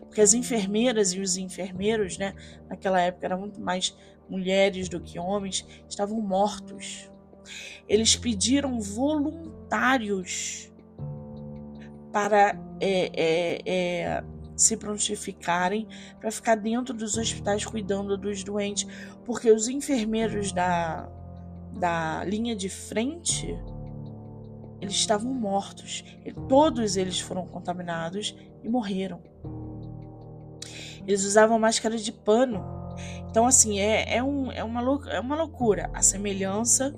Porque 0.00 0.20
as 0.20 0.34
enfermeiras 0.34 1.12
e 1.12 1.20
os 1.20 1.36
enfermeiros, 1.36 2.18
né, 2.18 2.34
naquela 2.68 3.00
época 3.00 3.26
eram 3.26 3.40
muito 3.40 3.60
mais 3.60 3.96
mulheres 4.28 4.88
do 4.88 5.00
que 5.00 5.18
homens, 5.18 5.66
estavam 5.88 6.20
mortos. 6.20 7.10
Eles 7.88 8.16
pediram 8.16 8.80
voluntários 8.80 10.72
para 12.12 12.58
é, 12.80 13.10
é, 13.14 13.62
é, 13.66 14.24
se 14.62 14.76
prontificarem 14.76 15.88
para 16.20 16.30
ficar 16.30 16.56
dentro 16.56 16.94
dos 16.94 17.16
hospitais 17.16 17.64
cuidando 17.64 18.16
dos 18.16 18.44
doentes, 18.44 18.86
porque 19.24 19.50
os 19.50 19.68
enfermeiros 19.68 20.52
da, 20.52 21.08
da 21.74 22.24
linha 22.24 22.54
de 22.54 22.68
frente 22.68 23.58
eles 24.82 24.94
estavam 24.94 25.32
mortos. 25.32 26.04
Todos 26.48 26.96
eles 26.96 27.20
foram 27.20 27.46
contaminados 27.46 28.36
e 28.64 28.68
morreram. 28.68 29.22
Eles 31.06 31.24
usavam 31.24 31.58
máscara 31.58 31.96
de 31.96 32.10
pano. 32.10 32.64
Então, 33.30 33.46
assim, 33.46 33.78
é, 33.78 34.16
é, 34.16 34.22
um, 34.22 34.50
é, 34.50 34.62
uma, 34.64 34.80
é 35.08 35.20
uma 35.20 35.36
loucura 35.36 35.88
a 35.94 36.02
semelhança 36.02 36.94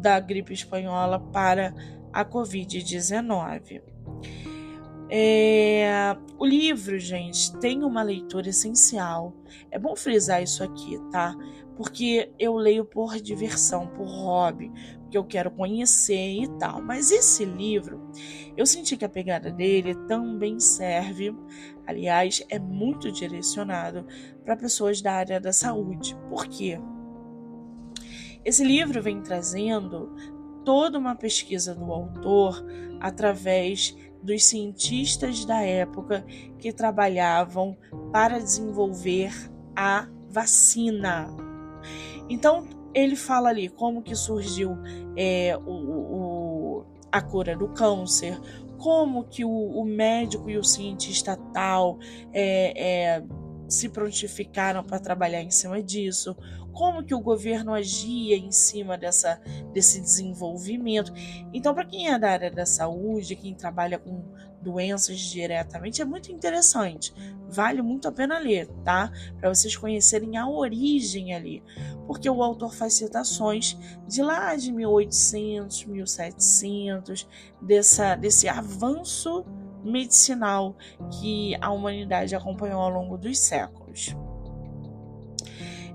da 0.00 0.18
gripe 0.18 0.52
espanhola 0.52 1.20
para 1.20 1.72
a 2.12 2.24
Covid-19. 2.24 3.93
É, 5.16 6.16
o 6.36 6.44
livro, 6.44 6.98
gente, 6.98 7.56
tem 7.58 7.84
uma 7.84 8.02
leitura 8.02 8.48
essencial. 8.48 9.32
É 9.70 9.78
bom 9.78 9.94
frisar 9.94 10.42
isso 10.42 10.64
aqui, 10.64 10.98
tá? 11.12 11.36
Porque 11.76 12.32
eu 12.36 12.56
leio 12.56 12.84
por 12.84 13.14
diversão, 13.20 13.86
por 13.86 14.08
hobby, 14.08 14.72
porque 15.02 15.16
eu 15.16 15.22
quero 15.22 15.52
conhecer 15.52 16.42
e 16.42 16.48
tal. 16.58 16.82
Mas 16.82 17.12
esse 17.12 17.44
livro, 17.44 18.10
eu 18.56 18.66
senti 18.66 18.96
que 18.96 19.04
a 19.04 19.08
pegada 19.08 19.52
dele 19.52 19.94
também 20.08 20.58
serve, 20.58 21.32
aliás, 21.86 22.44
é 22.48 22.58
muito 22.58 23.12
direcionado 23.12 24.04
para 24.44 24.56
pessoas 24.56 25.00
da 25.00 25.12
área 25.12 25.38
da 25.38 25.52
saúde. 25.52 26.16
Por 26.28 26.48
quê? 26.48 26.80
Esse 28.44 28.64
livro 28.64 29.00
vem 29.00 29.22
trazendo 29.22 30.12
toda 30.64 30.98
uma 30.98 31.14
pesquisa 31.14 31.72
do 31.72 31.92
autor 31.92 32.64
através 32.98 33.96
dos 34.24 34.44
cientistas 34.46 35.44
da 35.44 35.60
época 35.60 36.24
que 36.58 36.72
trabalhavam 36.72 37.76
para 38.10 38.38
desenvolver 38.38 39.32
a 39.76 40.08
vacina. 40.30 41.28
Então 42.28 42.66
ele 42.94 43.16
fala 43.16 43.50
ali 43.50 43.68
como 43.68 44.02
que 44.02 44.14
surgiu 44.14 44.78
é, 45.16 45.56
o, 45.66 45.70
o, 45.70 46.84
a 47.12 47.20
cura 47.20 47.54
do 47.54 47.68
câncer, 47.68 48.40
como 48.78 49.24
que 49.24 49.44
o, 49.44 49.50
o 49.50 49.84
médico 49.84 50.48
e 50.48 50.56
o 50.56 50.64
cientista 50.64 51.36
tal 51.52 51.98
é, 52.32 53.16
é, 53.16 53.24
se 53.68 53.88
prontificaram 53.88 54.82
para 54.82 54.98
trabalhar 54.98 55.42
em 55.42 55.50
cima 55.50 55.82
disso, 55.82 56.36
como 56.72 57.04
que 57.04 57.14
o 57.14 57.20
governo 57.20 57.72
agia 57.72 58.36
em 58.36 58.50
cima 58.50 58.98
dessa, 58.98 59.40
desse 59.72 60.00
desenvolvimento. 60.00 61.12
Então, 61.52 61.72
para 61.72 61.84
quem 61.84 62.08
é 62.12 62.18
da 62.18 62.30
área 62.30 62.50
da 62.50 62.66
saúde, 62.66 63.36
quem 63.36 63.54
trabalha 63.54 63.98
com 63.98 64.34
doenças 64.64 65.20
diretamente, 65.20 66.00
é 66.00 66.04
muito 66.04 66.32
interessante. 66.32 67.14
Vale 67.48 67.82
muito 67.82 68.08
a 68.08 68.12
pena 68.12 68.38
ler, 68.38 68.66
tá? 68.82 69.12
Para 69.38 69.54
vocês 69.54 69.76
conhecerem 69.76 70.36
a 70.36 70.48
origem 70.48 71.34
ali. 71.34 71.62
Porque 72.06 72.28
o 72.28 72.42
autor 72.42 72.74
faz 72.74 72.94
citações 72.94 73.78
de 74.08 74.22
lá 74.22 74.56
de 74.56 74.72
1800, 74.72 75.84
1700, 75.84 77.28
dessa, 77.60 78.16
desse 78.16 78.48
avanço 78.48 79.44
medicinal 79.84 80.76
que 81.20 81.54
a 81.60 81.70
humanidade 81.70 82.34
acompanhou 82.34 82.80
ao 82.80 82.90
longo 82.90 83.16
dos 83.16 83.38
séculos. 83.38 84.16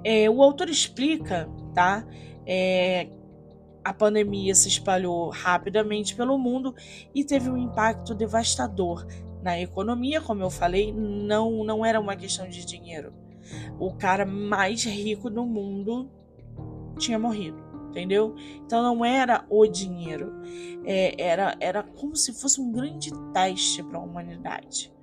É, 0.03 0.29
o 0.29 0.41
autor 0.41 0.69
explica, 0.69 1.49
tá? 1.73 2.05
É, 2.45 3.09
a 3.83 3.93
pandemia 3.93 4.53
se 4.55 4.67
espalhou 4.67 5.29
rapidamente 5.29 6.15
pelo 6.15 6.37
mundo 6.37 6.73
e 7.13 7.23
teve 7.23 7.49
um 7.49 7.57
impacto 7.57 8.13
devastador 8.13 9.05
na 9.41 9.59
economia, 9.59 10.21
como 10.21 10.43
eu 10.43 10.49
falei, 10.49 10.91
não 10.91 11.63
não 11.63 11.85
era 11.85 11.99
uma 11.99 12.15
questão 12.15 12.47
de 12.47 12.65
dinheiro. 12.65 13.13
O 13.79 13.93
cara 13.93 14.25
mais 14.25 14.83
rico 14.83 15.29
do 15.29 15.45
mundo 15.45 16.09
tinha 16.97 17.17
morrido 17.17 17.68
entendeu? 17.89 18.35
Então 18.65 18.81
não 18.81 19.03
era 19.03 19.45
o 19.49 19.65
dinheiro, 19.67 20.33
é, 20.85 21.21
era, 21.21 21.55
era 21.59 21.83
como 21.83 22.15
se 22.15 22.33
fosse 22.33 22.61
um 22.61 22.71
grande 22.71 23.11
teste 23.33 23.83
para 23.83 23.97
a 23.97 24.01
humanidade. 24.01 24.93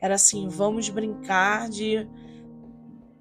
Era 0.00 0.14
assim, 0.14 0.48
vamos 0.48 0.88
brincar 0.88 1.68
de, 1.68 2.06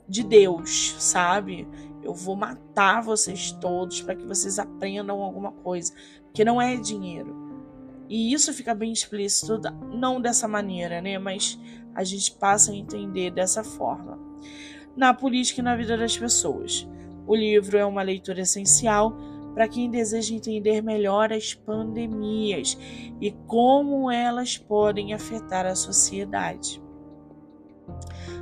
de 0.08 0.24
Deus, 0.24 0.96
sabe? 1.00 1.68
Eu 2.02 2.14
vou 2.14 2.36
matar 2.36 3.02
vocês 3.02 3.52
todos 3.52 4.02
para 4.02 4.16
que 4.16 4.26
vocês 4.26 4.58
aprendam 4.58 5.22
alguma 5.22 5.52
coisa, 5.52 5.94
porque 6.24 6.46
não 6.46 6.62
é 6.62 6.76
dinheiro. 6.76 7.50
E 8.08 8.34
isso 8.34 8.52
fica 8.54 8.74
bem 8.74 8.92
explícito, 8.92 9.62
não 9.94 10.20
dessa 10.20 10.48
maneira, 10.48 11.00
né? 11.02 11.20
Mas 11.20 11.60
a 11.94 12.04
gente 12.04 12.32
passa 12.32 12.72
a 12.72 12.76
entender 12.76 13.30
dessa 13.30 13.64
forma. 13.64 14.18
Na 14.96 15.14
política 15.14 15.62
e 15.62 15.64
na 15.64 15.76
vida 15.76 15.96
das 15.96 16.18
pessoas. 16.18 16.88
O 17.30 17.36
livro 17.36 17.78
é 17.78 17.86
uma 17.86 18.02
leitura 18.02 18.42
essencial 18.42 19.16
para 19.54 19.68
quem 19.68 19.88
deseja 19.88 20.34
entender 20.34 20.82
melhor 20.82 21.32
as 21.32 21.54
pandemias 21.54 22.76
e 23.22 23.30
como 23.46 24.10
elas 24.10 24.58
podem 24.58 25.14
afetar 25.14 25.64
a 25.68 25.76
sociedade. 25.76 26.82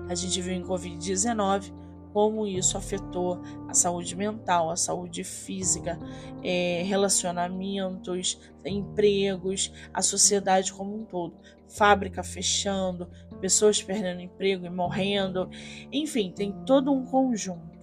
A 0.07 0.15
gente 0.15 0.41
viu 0.41 0.53
em 0.53 0.63
Covid-19 0.63 1.73
como 2.13 2.47
isso 2.47 2.77
afetou 2.77 3.41
a 3.67 3.73
saúde 3.73 4.15
mental, 4.15 4.69
a 4.69 4.77
saúde 4.77 5.21
física, 5.25 5.99
é, 6.41 6.81
relacionamentos, 6.83 8.39
empregos, 8.63 9.69
a 9.93 10.01
sociedade 10.01 10.71
como 10.71 10.95
um 10.95 11.03
todo. 11.03 11.35
Fábrica 11.67 12.23
fechando, 12.23 13.09
pessoas 13.41 13.83
perdendo 13.83 14.21
emprego 14.21 14.65
e 14.65 14.69
morrendo, 14.69 15.49
enfim, 15.91 16.31
tem 16.31 16.53
todo 16.65 16.89
um 16.89 17.03
conjunto. 17.03 17.76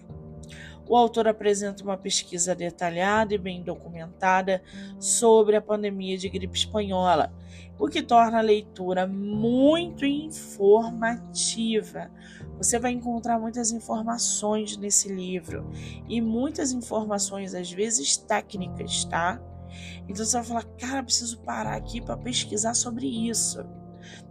O 0.87 0.97
autor 0.97 1.27
apresenta 1.27 1.83
uma 1.83 1.97
pesquisa 1.97 2.55
detalhada 2.55 3.35
e 3.35 3.39
bem 3.39 3.63
documentada 3.63 4.63
sobre 4.99 5.57
a 5.57 5.63
pandemia 5.63 6.19
de 6.19 6.29
gripe 6.29 6.59
espanhola, 6.59 7.33
o 7.79 7.89
que 7.89 8.03
torna 8.03 8.39
a 8.39 8.43
leitura 8.43 9.07
muito 9.07 10.05
informativa. 10.05 12.11
Você 12.59 12.79
vai 12.79 12.93
encontrar 12.93 13.39
muitas 13.39 13.73
informações 13.73 14.77
nesse 14.77 15.09
livro 15.09 15.71
e 16.09 16.21
muitas 16.21 16.73
informações, 16.73 17.55
às 17.55 17.73
vezes 17.73 18.17
técnicas, 18.17 19.05
tá? 19.05 19.41
Então 20.09 20.25
você 20.25 20.37
vai 20.37 20.45
falar, 20.45 20.65
cara, 20.79 21.03
preciso 21.03 21.41
parar 21.41 21.75
aqui 21.75 22.01
para 22.01 22.17
pesquisar 22.17 22.75
sobre 22.75 23.07
isso. 23.07 23.65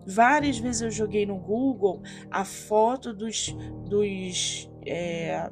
Várias 0.05 0.57
vezes 0.57 0.81
eu 0.81 0.91
joguei 0.91 1.25
no 1.25 1.35
Google 1.35 2.01
a 2.29 2.45
foto 2.45 3.13
dos, 3.13 3.55
dos 3.89 4.69
é, 4.85 5.49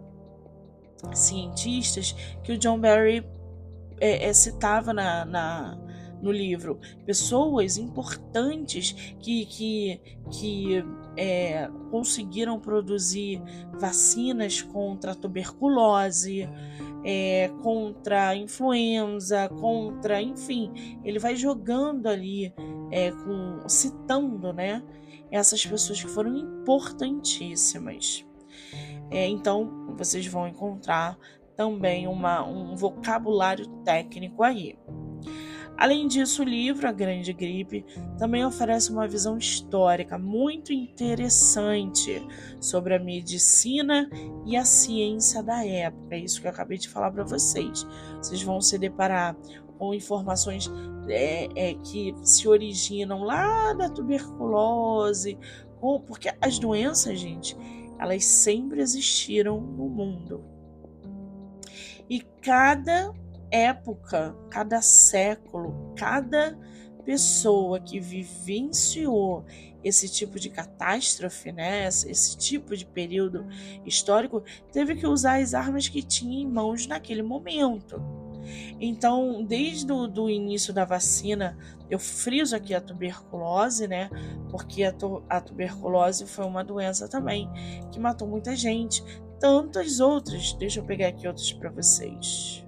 cientistas 1.14 2.14
que 2.44 2.54
o 2.54 2.58
John 2.58 2.80
Barry 2.80 3.26
é, 4.00 4.28
é, 4.28 4.34
citava 4.34 4.94
na, 4.94 5.26
na, 5.26 5.78
no 6.22 6.32
livro. 6.32 6.80
Pessoas 7.06 7.78
importantes 7.78 9.16
que, 9.20 9.46
que, 9.46 10.02
que 10.32 10.84
é, 11.16 11.70
conseguiram 11.90 12.60
produzir 12.60 13.42
vacinas 13.80 14.62
contra 14.62 15.12
a 15.12 15.16
tuberculose, 15.16 16.50
é, 17.04 17.50
contra 17.62 18.30
a 18.30 18.36
influenza, 18.36 19.50
contra, 19.50 20.22
enfim, 20.22 21.00
ele 21.04 21.20
vai 21.20 21.36
jogando 21.36 22.08
ali, 22.08 22.54
é, 22.92 23.12
com, 23.12 23.68
citando, 23.68 24.54
né, 24.54 24.84
essas 25.32 25.66
pessoas 25.66 26.02
que 26.02 26.10
foram 26.10 26.36
importantíssimas. 26.36 28.26
É, 29.12 29.28
então, 29.28 29.94
vocês 29.98 30.26
vão 30.26 30.48
encontrar 30.48 31.18
também 31.56 32.08
uma, 32.08 32.44
um 32.44 32.76
vocabulário 32.76 33.68
técnico 33.84 34.42
aí. 34.42 34.78
Além 35.78 36.08
disso, 36.08 36.44
o 36.44 36.46
livro 36.46 36.88
A 36.88 36.92
Grande 36.92 37.34
Gripe 37.34 37.84
também 38.18 38.46
oferece 38.46 38.92
uma 38.92 39.08
visão 39.08 39.38
histórica 39.38 40.16
muito 40.16 40.72
interessante 40.72 42.24
sobre 42.60 42.94
a 42.94 43.00
medicina 43.00 44.08
e 44.46 44.56
a 44.56 44.64
ciência 44.64 45.42
da 45.42 45.66
época. 45.66 46.16
É 46.16 46.20
isso 46.20 46.40
que 46.40 46.46
eu 46.46 46.52
acabei 46.52 46.78
de 46.78 46.88
falar 46.88 47.12
para 47.12 47.24
vocês. 47.24 47.86
Vocês 48.18 48.44
vão 48.44 48.62
se 48.62 48.78
deparar 48.78 49.36
com 49.80 49.92
informações 49.92 50.72
é, 51.08 51.50
é, 51.56 51.74
que 51.74 52.14
se 52.24 52.48
originam 52.48 53.24
lá 53.24 53.74
da 53.74 53.90
tuberculose, 53.90 55.36
porque 56.06 56.32
as 56.40 56.60
doenças, 56.60 57.18
gente, 57.18 57.58
elas 58.02 58.26
sempre 58.26 58.82
existiram 58.82 59.62
no 59.62 59.88
mundo. 59.88 60.44
E 62.10 62.20
cada 62.42 63.14
época, 63.52 64.36
cada 64.50 64.82
século, 64.82 65.94
cada 65.96 66.58
pessoa 67.06 67.80
que 67.80 68.00
vivenciou 68.00 69.46
esse 69.84 70.10
tipo 70.10 70.40
de 70.40 70.50
catástrofe, 70.50 71.52
né, 71.52 71.88
esse 71.88 72.36
tipo 72.38 72.76
de 72.76 72.86
período 72.86 73.46
histórico, 73.86 74.44
teve 74.72 74.96
que 74.96 75.06
usar 75.06 75.40
as 75.40 75.54
armas 75.54 75.88
que 75.88 76.02
tinha 76.02 76.42
em 76.42 76.48
mãos 76.48 76.88
naquele 76.88 77.22
momento. 77.22 78.02
Então, 78.80 79.44
desde 79.44 79.92
o 79.92 80.08
do 80.08 80.30
início 80.30 80.74
da 80.74 80.86
vacina, 80.86 81.58
eu 81.90 82.00
friso 82.00 82.56
aqui 82.56 82.74
a 82.74 82.82
tuberculose, 82.82 83.88
né? 83.88 84.10
Porque 84.50 84.84
a, 84.84 84.92
tu 84.92 85.24
a 85.30 85.42
tuberculose 85.42 86.26
foi 86.26 86.46
uma 86.46 86.64
doença 86.64 87.08
também 87.08 87.50
que 87.92 88.00
matou 88.00 88.28
muita 88.28 88.56
gente. 88.56 89.04
Tantas 89.40 90.00
outras. 90.00 90.54
Deixa 90.54 90.80
eu 90.80 90.86
pegar 90.86 91.08
aqui 91.08 91.28
outros 91.28 91.52
para 91.52 91.70
vocês. 91.70 92.66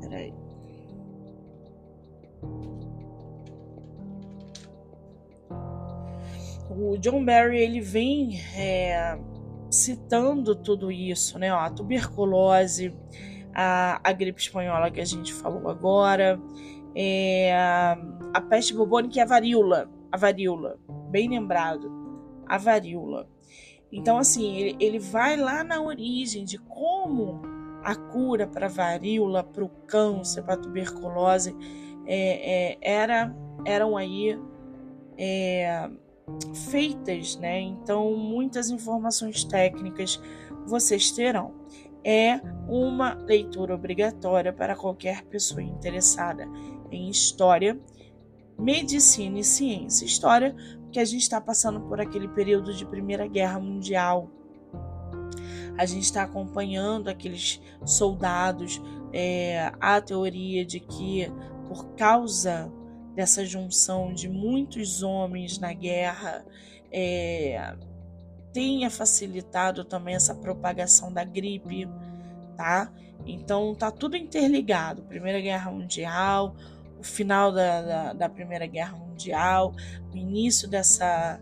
Peraí. 0.00 0.32
O 6.70 6.96
John 6.96 7.24
Barry 7.24 7.58
ele 7.58 7.80
vem 7.80 8.40
é, 8.56 9.18
citando 9.70 10.54
tudo 10.54 10.90
isso, 10.90 11.38
né? 11.38 11.52
Ó, 11.52 11.58
a 11.58 11.70
tuberculose, 11.70 12.94
a, 13.54 14.00
a 14.02 14.12
gripe 14.12 14.40
espanhola 14.40 14.90
que 14.90 15.00
a 15.00 15.04
gente 15.04 15.32
falou 15.32 15.68
agora, 15.68 16.40
é, 16.94 17.54
a 17.54 18.40
peste 18.40 18.74
bubônica 18.74 19.18
e 19.18 19.20
a 19.20 19.26
varíola. 19.26 19.90
A 20.10 20.16
varíola, 20.16 20.78
bem 21.10 21.28
lembrado, 21.28 21.90
a 22.46 22.58
varíola. 22.58 23.26
Então, 23.90 24.18
assim, 24.18 24.56
ele, 24.56 24.76
ele 24.78 24.98
vai 24.98 25.36
lá 25.36 25.64
na 25.64 25.80
origem 25.80 26.44
de 26.44 26.58
como 26.58 27.40
a 27.82 27.94
cura 27.94 28.46
para 28.46 28.68
varíola, 28.68 29.42
para 29.42 29.64
o 29.64 29.68
câncer, 29.68 30.42
para 30.42 30.54
a 30.54 30.56
tuberculose, 30.56 31.56
é, 32.06 32.72
é, 32.72 32.78
era, 32.80 33.34
eram 33.64 33.96
aí 33.96 34.38
é, 35.18 35.90
feitas, 36.70 37.36
né? 37.36 37.60
Então, 37.60 38.14
muitas 38.16 38.70
informações 38.70 39.44
técnicas 39.44 40.20
vocês 40.66 41.10
terão 41.10 41.62
é 42.04 42.40
uma 42.68 43.14
leitura 43.14 43.74
obrigatória 43.74 44.52
para 44.52 44.76
qualquer 44.76 45.22
pessoa 45.24 45.62
interessada 45.62 46.48
em 46.90 47.08
história, 47.08 47.78
medicina 48.58 49.38
e 49.38 49.44
ciência. 49.44 50.04
História, 50.04 50.54
porque 50.82 51.00
a 51.00 51.04
gente 51.04 51.22
está 51.22 51.40
passando 51.40 51.80
por 51.82 52.00
aquele 52.00 52.28
período 52.28 52.74
de 52.74 52.84
Primeira 52.84 53.26
Guerra 53.26 53.58
Mundial. 53.58 54.30
A 55.78 55.86
gente 55.86 56.04
está 56.04 56.22
acompanhando 56.22 57.08
aqueles 57.08 57.60
soldados, 57.84 58.80
é, 59.12 59.72
a 59.80 60.00
teoria 60.00 60.64
de 60.64 60.80
que 60.80 61.26
por 61.66 61.94
causa 61.94 62.70
dessa 63.14 63.44
junção 63.44 64.12
de 64.12 64.28
muitos 64.28 65.02
homens 65.02 65.58
na 65.58 65.72
guerra, 65.72 66.44
é, 66.90 67.74
tenha 68.52 68.90
facilitado 68.90 69.84
também 69.84 70.14
essa 70.14 70.34
propagação 70.34 71.12
da 71.12 71.24
gripe, 71.24 71.88
tá? 72.56 72.92
Então 73.26 73.74
tá 73.74 73.90
tudo 73.90 74.16
interligado. 74.16 75.02
Primeira 75.02 75.40
Guerra 75.40 75.70
Mundial, 75.70 76.54
o 76.98 77.02
final 77.02 77.52
da, 77.52 77.82
da, 77.82 78.12
da 78.12 78.28
Primeira 78.28 78.66
Guerra 78.66 78.96
Mundial, 78.96 79.74
o 80.12 80.16
início 80.16 80.68
dessa, 80.68 81.40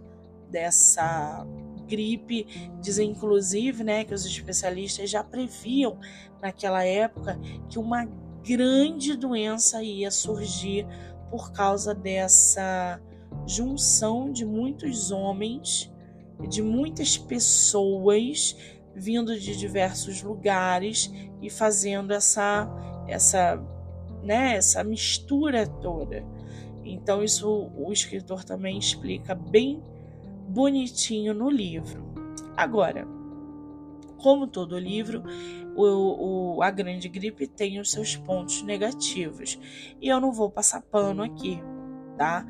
dessa 0.50 1.46
gripe. 1.88 2.46
Dizem, 2.80 3.10
inclusive, 3.10 3.82
né, 3.82 4.04
que 4.04 4.14
os 4.14 4.24
especialistas 4.24 5.10
já 5.10 5.24
previam 5.24 5.98
naquela 6.40 6.84
época 6.84 7.38
que 7.68 7.78
uma 7.78 8.06
grande 8.42 9.16
doença 9.16 9.82
ia 9.82 10.10
surgir 10.10 10.86
por 11.30 11.52
causa 11.52 11.94
dessa 11.94 13.00
junção 13.46 14.32
de 14.32 14.44
muitos 14.44 15.10
homens, 15.10 15.92
de 16.48 16.62
muitas 16.62 17.16
pessoas 17.16 18.56
vindo 18.94 19.38
de 19.38 19.56
diversos 19.56 20.22
lugares 20.22 21.12
e 21.40 21.48
fazendo 21.48 22.12
essa 22.12 22.68
essa 23.08 23.56
né, 24.22 24.56
essa 24.56 24.84
mistura 24.84 25.66
toda. 25.66 26.24
Então 26.84 27.22
isso 27.22 27.70
o 27.76 27.92
escritor 27.92 28.44
também 28.44 28.78
explica 28.78 29.34
bem 29.34 29.82
bonitinho 30.48 31.32
no 31.32 31.48
livro. 31.48 32.10
Agora, 32.56 33.06
como 34.18 34.46
todo 34.46 34.78
livro, 34.78 35.22
o, 35.74 36.56
o, 36.56 36.62
a 36.62 36.70
grande 36.70 37.08
gripe 37.08 37.46
tem 37.46 37.80
os 37.80 37.90
seus 37.90 38.16
pontos 38.16 38.62
negativos. 38.62 39.58
E 40.00 40.08
eu 40.08 40.20
não 40.20 40.32
vou 40.32 40.50
passar 40.50 40.82
pano 40.82 41.22
aqui, 41.22 41.62
tá? 42.16 42.46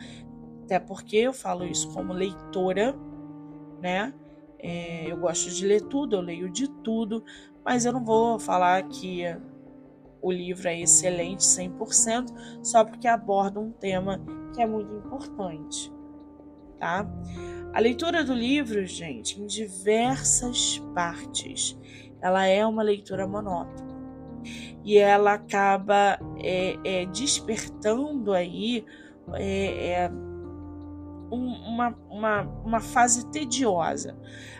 Até 0.64 0.78
porque 0.78 1.16
eu 1.16 1.32
falo 1.32 1.64
isso 1.64 1.92
como 1.92 2.12
leitora, 2.12 2.96
né? 3.80 4.12
É, 4.58 5.10
eu 5.10 5.16
gosto 5.16 5.50
de 5.50 5.66
ler 5.66 5.82
tudo, 5.82 6.16
eu 6.16 6.20
leio 6.20 6.50
de 6.50 6.68
tudo, 6.68 7.24
mas 7.64 7.84
eu 7.84 7.92
não 7.92 8.04
vou 8.04 8.38
falar 8.38 8.82
que 8.88 9.24
o 10.22 10.30
livro 10.30 10.68
é 10.68 10.80
excelente 10.80 11.40
100% 11.40 12.26
só 12.62 12.84
porque 12.84 13.08
aborda 13.08 13.58
um 13.58 13.72
tema 13.72 14.20
que 14.54 14.60
é 14.60 14.66
muito 14.66 14.94
importante, 14.94 15.90
tá? 16.78 17.06
A 17.72 17.80
leitura 17.80 18.24
do 18.24 18.34
livro, 18.34 18.84
gente, 18.84 19.40
em 19.40 19.46
diversas 19.46 20.78
partes, 20.94 21.78
ela 22.20 22.46
é 22.46 22.66
uma 22.66 22.82
leitura 22.82 23.26
monótona 23.26 23.90
e 24.84 24.98
ela 24.98 25.34
acaba 25.34 26.18
é, 26.38 26.76
é, 26.84 27.06
despertando 27.06 28.32
aí 28.32 28.84
é, 29.34 30.10
é 31.30 31.34
uma, 31.34 31.96
uma, 32.08 32.42
uma 32.64 32.80
fase 32.80 33.26
tediosa. 33.30 34.16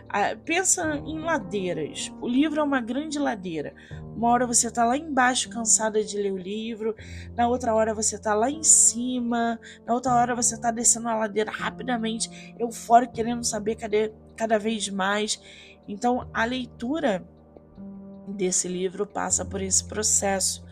Ah, 0.09 0.37
pensa 0.45 0.97
em 1.07 1.19
ladeiras. 1.21 2.13
O 2.21 2.29
livro 2.29 2.61
é 2.61 2.63
uma 2.63 2.81
grande 2.81 3.19
ladeira. 3.19 3.75
Uma 4.17 4.29
hora 4.29 4.47
você 4.47 4.67
está 4.67 4.85
lá 4.85 4.97
embaixo 4.97 5.49
cansada 5.49 6.03
de 6.03 6.17
ler 6.17 6.33
o 6.33 6.37
livro, 6.37 6.95
na 7.37 7.49
outra 7.49 7.75
hora 7.75 7.95
você 7.95 8.17
está 8.17 8.35
lá 8.35 8.51
em 8.51 8.63
cima, 8.63 9.59
na 9.87 9.95
outra 9.95 10.15
hora 10.15 10.35
você 10.35 10.57
está 10.57 10.71
descendo 10.71 11.09
a 11.09 11.15
ladeira 11.15 11.51
rapidamente, 11.51 12.55
eufórico, 12.59 13.15
querendo 13.15 13.45
saber 13.45 13.77
cada, 13.77 14.13
cada 14.37 14.59
vez 14.59 14.89
mais. 14.89 15.41
Então, 15.87 16.29
a 16.35 16.45
leitura 16.45 17.25
desse 18.29 18.69
livro 18.69 19.07
passa 19.07 19.45
por 19.45 19.63
esse 19.63 19.85
processo 19.85 20.69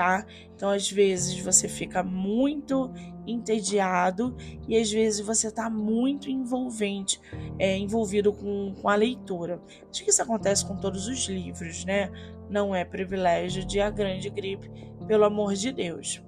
tá? 0.00 0.24
Então, 0.54 0.70
às 0.70 0.90
vezes 0.90 1.38
você 1.40 1.68
fica 1.68 2.02
muito 2.02 2.90
entediado 3.26 4.36
e 4.68 4.76
às 4.76 4.90
vezes 4.90 5.24
você 5.24 5.48
está 5.48 5.68
muito 5.68 6.30
envolvente, 6.30 7.20
é, 7.58 7.76
envolvido 7.76 8.32
com, 8.32 8.74
com 8.80 8.88
a 8.88 8.94
leitura. 8.94 9.60
Acho 9.90 10.04
que 10.04 10.10
isso 10.10 10.22
acontece 10.22 10.66
com 10.66 10.76
todos 10.76 11.06
os 11.06 11.28
livros, 11.28 11.84
né? 11.84 12.10
Não 12.48 12.74
é 12.74 12.84
privilégio 12.84 13.64
de 13.64 13.80
A 13.80 13.90
Grande 13.90 14.28
Gripe, 14.28 14.70
pelo 15.06 15.24
amor 15.24 15.54
de 15.54 15.72
Deus. 15.72 16.22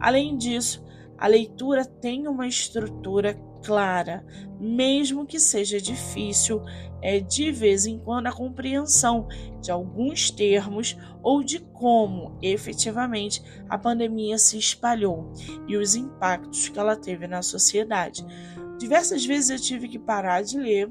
Além 0.00 0.36
disso, 0.36 0.84
a 1.18 1.26
leitura 1.26 1.84
tem 1.84 2.28
uma 2.28 2.46
estrutura 2.46 3.34
clara, 3.66 4.24
mesmo 4.60 5.26
que 5.26 5.40
seja 5.40 5.80
difícil 5.80 6.62
é, 7.02 7.18
de 7.18 7.50
vez 7.50 7.84
em 7.84 7.98
quando 7.98 8.28
a 8.28 8.32
compreensão 8.32 9.26
de 9.60 9.72
alguns 9.72 10.30
termos 10.30 10.96
ou 11.20 11.42
de 11.42 11.58
como 11.58 12.38
efetivamente 12.40 13.42
a 13.68 13.76
pandemia 13.76 14.38
se 14.38 14.56
espalhou 14.56 15.32
e 15.66 15.76
os 15.76 15.96
impactos 15.96 16.68
que 16.68 16.78
ela 16.78 16.94
teve 16.94 17.26
na 17.26 17.42
sociedade. 17.42 18.24
Diversas 18.78 19.26
vezes 19.26 19.50
eu 19.50 19.58
tive 19.58 19.88
que 19.88 19.98
parar 19.98 20.42
de 20.42 20.56
ler, 20.56 20.88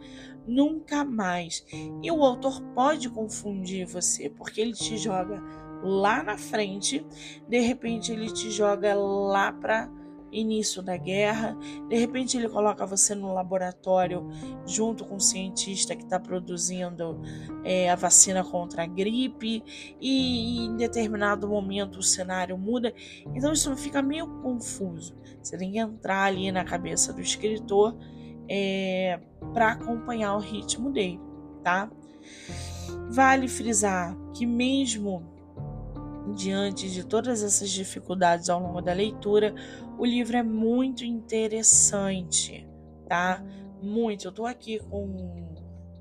nunca 0.47 1.03
mais. 1.03 1.65
E 2.03 2.11
o 2.11 2.23
autor 2.23 2.61
pode 2.73 3.09
confundir 3.09 3.87
você, 3.87 4.29
porque 4.29 4.61
ele 4.61 4.73
te 4.73 4.97
joga 4.97 5.41
lá 5.83 6.21
na 6.21 6.37
frente, 6.37 7.05
de 7.47 7.59
repente 7.59 8.11
ele 8.11 8.31
te 8.31 8.51
joga 8.51 8.93
lá 8.93 9.51
para 9.51 9.89
início 10.31 10.81
da 10.81 10.97
guerra. 10.97 11.57
De 11.87 11.97
repente, 11.97 12.37
ele 12.37 12.49
coloca 12.49 12.85
você 12.85 13.15
no 13.15 13.33
laboratório 13.33 14.27
junto 14.65 15.05
com 15.05 15.15
o 15.15 15.19
cientista 15.19 15.95
que 15.95 16.03
está 16.03 16.19
produzindo 16.19 17.21
é, 17.63 17.89
a 17.89 17.95
vacina 17.95 18.43
contra 18.43 18.83
a 18.83 18.85
gripe, 18.85 19.63
e 19.99 20.65
em 20.65 20.75
determinado 20.75 21.47
momento 21.47 21.99
o 21.99 22.03
cenário 22.03 22.57
muda. 22.57 22.93
Então, 23.33 23.53
isso 23.53 23.75
fica 23.75 24.01
meio 24.01 24.27
confuso. 24.41 25.15
Você 25.41 25.57
tem 25.57 25.71
que 25.71 25.79
entrar 25.79 26.23
ali 26.23 26.51
na 26.51 26.63
cabeça 26.63 27.13
do 27.13 27.21
escritor 27.21 27.97
é, 28.47 29.19
para 29.53 29.71
acompanhar 29.71 30.35
o 30.35 30.39
ritmo 30.39 30.91
dele, 30.91 31.19
tá? 31.63 31.89
Vale 33.11 33.47
frisar 33.47 34.17
que, 34.33 34.45
mesmo 34.45 35.38
diante 36.33 36.89
de 36.89 37.03
todas 37.03 37.43
essas 37.43 37.69
dificuldades 37.69 38.49
ao 38.49 38.59
longo 38.59 38.81
da 38.81 38.93
leitura, 38.93 39.53
o 39.97 40.05
livro 40.05 40.37
é 40.37 40.43
muito 40.43 41.03
interessante, 41.03 42.67
tá? 43.07 43.43
Muito. 43.81 44.25
Eu 44.25 44.31
tô 44.31 44.45
aqui 44.45 44.79
com 44.79 45.49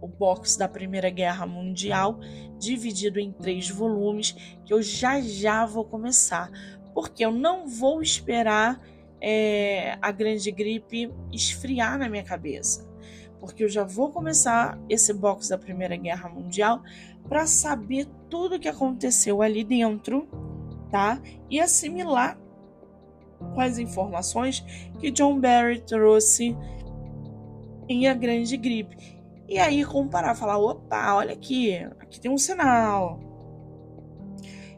o 0.00 0.06
box 0.06 0.56
da 0.56 0.68
Primeira 0.68 1.10
Guerra 1.10 1.46
Mundial, 1.46 2.18
dividido 2.58 3.18
em 3.18 3.32
três 3.32 3.68
volumes, 3.68 4.32
que 4.64 4.72
eu 4.72 4.82
já 4.82 5.20
já 5.20 5.66
vou 5.66 5.84
começar, 5.84 6.50
porque 6.94 7.24
eu 7.24 7.32
não 7.32 7.66
vou 7.66 8.02
esperar 8.02 8.80
é, 9.20 9.98
a 10.00 10.12
grande 10.12 10.50
gripe 10.50 11.12
esfriar 11.32 11.98
na 11.98 12.08
minha 12.08 12.22
cabeça, 12.22 12.88
porque 13.40 13.64
eu 13.64 13.68
já 13.68 13.84
vou 13.84 14.10
começar 14.10 14.78
esse 14.88 15.12
box 15.12 15.48
da 15.48 15.58
Primeira 15.58 15.96
Guerra 15.96 16.28
Mundial 16.28 16.82
para 17.28 17.46
saber 17.46 18.06
tudo 18.30 18.56
o 18.56 18.58
que 18.58 18.68
aconteceu 18.68 19.42
ali 19.42 19.64
dentro, 19.64 20.28
tá? 20.90 21.20
E 21.50 21.60
assimilar 21.60 22.38
com 23.38 23.60
as 23.60 23.78
informações 23.78 24.60
que 24.98 25.10
John 25.10 25.38
Barry 25.40 25.80
trouxe 25.80 26.56
em 27.88 28.06
A 28.08 28.14
Grande 28.14 28.56
Gripe. 28.56 28.96
E 29.48 29.58
aí 29.58 29.84
comparar, 29.84 30.34
falar, 30.34 30.58
opa, 30.58 31.14
olha 31.14 31.32
aqui, 31.32 31.74
aqui 32.00 32.20
tem 32.20 32.30
um 32.30 32.38
sinal. 32.38 33.20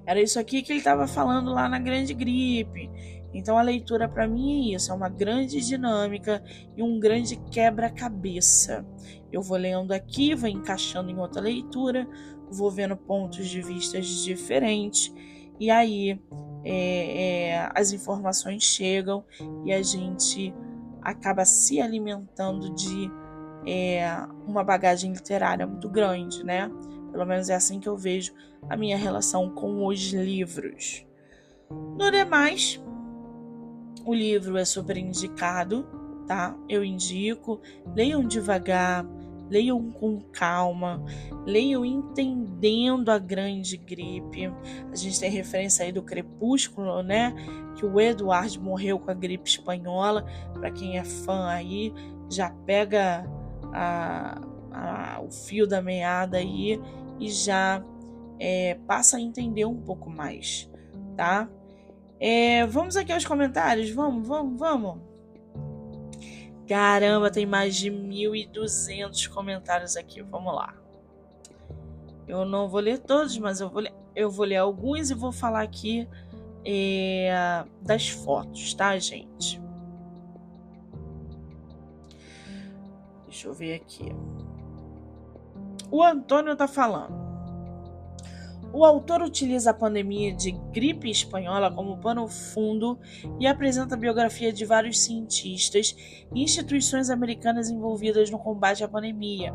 Era 0.06 0.20
isso 0.20 0.38
aqui 0.38 0.62
que 0.62 0.72
ele 0.72 0.78
estava 0.78 1.06
falando 1.06 1.52
lá 1.52 1.68
na 1.68 1.78
Grande 1.78 2.14
Gripe. 2.14 2.90
Então 3.32 3.56
a 3.56 3.62
leitura 3.62 4.08
para 4.08 4.26
mim 4.26 4.72
é 4.72 4.74
isso, 4.74 4.90
é 4.90 4.94
uma 4.94 5.08
grande 5.08 5.60
dinâmica 5.60 6.42
e 6.76 6.82
um 6.82 6.98
grande 6.98 7.36
quebra-cabeça. 7.36 8.84
Eu 9.32 9.40
vou 9.40 9.56
lendo 9.56 9.92
aqui, 9.92 10.34
vou 10.34 10.48
encaixando 10.48 11.10
em 11.10 11.18
outra 11.18 11.40
leitura, 11.40 12.08
vou 12.50 12.70
vendo 12.70 12.96
pontos 12.96 13.48
de 13.48 13.62
vistas 13.62 14.06
diferentes 14.06 15.12
e 15.58 15.70
aí 15.70 16.20
é, 16.64 17.50
é, 17.52 17.70
as 17.74 17.92
informações 17.92 18.62
chegam 18.62 19.24
e 19.64 19.72
a 19.72 19.82
gente 19.82 20.54
acaba 21.02 21.44
se 21.44 21.80
alimentando 21.80 22.74
de 22.74 23.10
é, 23.66 24.04
uma 24.46 24.64
bagagem 24.64 25.12
literária 25.12 25.66
muito 25.66 25.88
grande, 25.88 26.44
né? 26.44 26.70
Pelo 27.12 27.26
menos 27.26 27.48
é 27.48 27.54
assim 27.54 27.80
que 27.80 27.88
eu 27.88 27.96
vejo 27.96 28.32
a 28.68 28.76
minha 28.76 28.96
relação 28.96 29.50
com 29.50 29.86
os 29.86 30.12
livros. 30.12 31.06
No 31.70 32.10
demais, 32.10 32.82
o 34.04 34.14
livro 34.14 34.56
é 34.56 34.64
super 34.64 34.96
indicado, 34.96 35.86
tá? 36.26 36.56
Eu 36.68 36.84
indico, 36.84 37.60
leiam 37.94 38.24
devagar, 38.24 39.04
leiam 39.50 39.90
com 39.90 40.20
calma, 40.32 41.04
leiam 41.44 41.84
entendendo 41.84 43.10
a 43.10 43.18
grande 43.18 43.76
gripe. 43.76 44.46
A 44.90 44.96
gente 44.96 45.18
tem 45.18 45.30
referência 45.30 45.84
aí 45.84 45.92
do 45.92 46.02
Crepúsculo, 46.02 47.02
né? 47.02 47.34
Que 47.76 47.84
o 47.84 48.00
Edward 48.00 48.58
morreu 48.60 48.98
com 48.98 49.10
a 49.10 49.14
gripe 49.14 49.48
espanhola. 49.48 50.24
Para 50.54 50.70
quem 50.70 50.96
é 50.96 51.04
fã 51.04 51.48
aí, 51.48 51.92
já 52.30 52.50
pega 52.50 53.28
a, 53.72 54.40
a, 54.72 55.20
o 55.20 55.30
fio 55.30 55.66
da 55.66 55.82
meada 55.82 56.38
aí 56.38 56.80
e 57.18 57.28
já 57.28 57.84
é, 58.38 58.78
passa 58.86 59.16
a 59.16 59.20
entender 59.20 59.64
um 59.64 59.76
pouco 59.76 60.08
mais, 60.08 60.70
tá? 61.16 61.48
É, 62.18 62.66
vamos 62.66 62.96
aqui 62.96 63.12
aos 63.12 63.24
comentários, 63.24 63.90
vamos, 63.90 64.26
vamos, 64.26 64.58
vamos. 64.58 65.09
Caramba, 66.70 67.32
tem 67.32 67.44
mais 67.44 67.74
de 67.74 67.90
1.200 67.90 69.28
comentários 69.28 69.96
aqui, 69.96 70.22
vamos 70.22 70.54
lá. 70.54 70.72
Eu 72.28 72.44
não 72.44 72.68
vou 72.68 72.78
ler 72.78 73.00
todos, 73.00 73.36
mas 73.38 73.60
eu 73.60 73.68
vou 73.68 73.82
ler, 73.82 73.92
eu 74.14 74.30
vou 74.30 74.46
ler 74.46 74.58
alguns 74.58 75.10
e 75.10 75.14
vou 75.14 75.32
falar 75.32 75.62
aqui 75.62 76.08
é, 76.64 77.64
das 77.82 78.10
fotos, 78.10 78.72
tá, 78.72 78.96
gente? 79.00 79.60
Deixa 83.24 83.48
eu 83.48 83.52
ver 83.52 83.74
aqui. 83.74 84.14
O 85.90 86.04
Antônio 86.04 86.54
tá 86.54 86.68
falando. 86.68 87.29
O 88.72 88.84
autor 88.84 89.20
utiliza 89.22 89.70
a 89.70 89.74
pandemia 89.74 90.32
de 90.32 90.52
gripe 90.72 91.10
espanhola 91.10 91.72
como 91.72 91.98
pano 91.98 92.28
fundo 92.28 92.98
e 93.40 93.46
apresenta 93.46 93.96
a 93.96 93.98
biografia 93.98 94.52
de 94.52 94.64
vários 94.64 95.00
cientistas 95.00 95.96
e 96.32 96.40
instituições 96.42 97.10
americanas 97.10 97.68
envolvidas 97.68 98.30
no 98.30 98.38
combate 98.38 98.84
à 98.84 98.88
pandemia. 98.88 99.52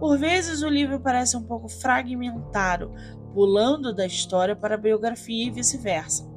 Por 0.00 0.18
vezes, 0.18 0.62
o 0.62 0.68
livro 0.68 0.98
parece 0.98 1.36
um 1.36 1.42
pouco 1.42 1.68
fragmentado, 1.68 2.92
pulando 3.32 3.94
da 3.94 4.06
história 4.06 4.56
para 4.56 4.74
a 4.74 4.78
biografia 4.78 5.46
e 5.46 5.50
vice-versa. 5.50 6.28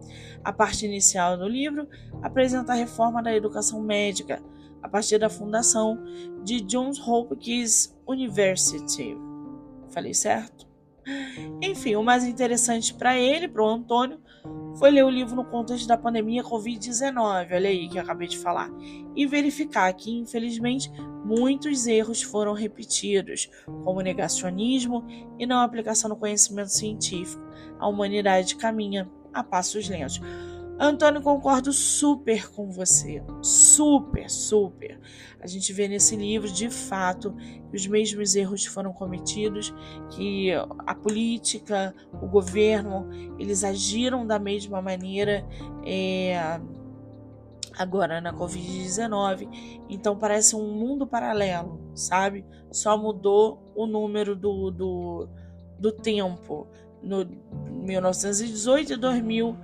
A 0.44 0.54
parte 0.54 0.86
inicial 0.86 1.38
do 1.38 1.48
livro 1.48 1.88
apresenta 2.22 2.74
a 2.74 2.76
reforma 2.76 3.22
da 3.22 3.36
educação 3.36 3.82
médica, 3.82 4.44
a 4.82 4.90
partir 4.90 5.18
da 5.18 5.30
fundação 5.30 5.98
de 6.44 6.62
Johns 6.62 7.00
Hopkins 7.00 7.96
University. 8.08 9.16
Falei 9.90 10.14
certo? 10.14 10.71
Enfim, 11.62 11.96
o 11.96 12.04
mais 12.04 12.26
interessante 12.26 12.94
para 12.94 13.18
ele, 13.18 13.48
para 13.48 13.64
o 13.64 13.68
Antônio, 13.68 14.20
foi 14.78 14.92
ler 14.92 15.04
o 15.04 15.10
livro 15.10 15.36
no 15.36 15.46
contexto 15.46 15.88
da 15.88 15.98
pandemia 15.98 16.44
Covid-19, 16.44 17.54
olha 17.54 17.70
aí 17.70 17.90
que 17.90 17.98
eu 17.98 18.02
acabei 18.02 18.28
de 18.28 18.38
falar, 18.38 18.70
e 19.16 19.26
verificar 19.26 19.92
que, 19.94 20.12
infelizmente, 20.12 20.92
muitos 21.26 21.88
erros 21.88 22.22
foram 22.22 22.54
repetidos, 22.54 23.50
como 23.84 24.02
negacionismo 24.02 25.06
e 25.38 25.46
não 25.46 25.60
aplicação 25.60 26.10
do 26.10 26.16
conhecimento 26.16 26.70
científico. 26.70 27.44
A 27.80 27.88
humanidade 27.88 28.56
caminha 28.56 29.10
a 29.34 29.44
passos 29.44 29.90
lentos. 29.90 30.20
Antônio, 30.80 31.22
concordo 31.22 31.72
super 31.72 32.50
com 32.52 32.72
você. 32.72 33.24
Super, 33.42 34.30
super. 34.30 35.00
A 35.40 35.48
gente 35.48 35.72
vê 35.74 35.88
nesse 35.88 36.16
livro, 36.16 36.52
de 36.52 36.70
fato, 36.70 37.36
que 37.70 37.76
os 37.76 37.86
mesmos 37.88 38.36
erros 38.36 38.66
foram 38.66 38.92
cometidos, 38.92 39.74
que 40.12 40.52
a 40.86 40.96
política, 40.96 41.96
o 42.14 42.28
governo, 42.28 43.10
eles 43.40 43.64
agiram 43.64 44.26
da 44.26 44.40
mesma 44.40 44.82
maneira. 44.82 45.46
É, 45.86 46.60
agora 47.78 48.22
na 48.22 48.34
Covid-19. 48.34 49.48
Então 49.90 50.18
parece 50.18 50.56
um 50.56 50.74
mundo 50.74 51.08
paralelo, 51.08 51.80
sabe? 51.96 52.46
Só 52.72 52.98
mudou 52.98 53.72
o 53.76 53.86
número 53.86 54.36
do, 54.36 54.72
do, 54.72 55.30
do 55.80 55.92
tempo. 55.92 56.68
No 57.02 57.26
1918 57.26 58.94
e 58.94 58.98
2000 58.98 59.58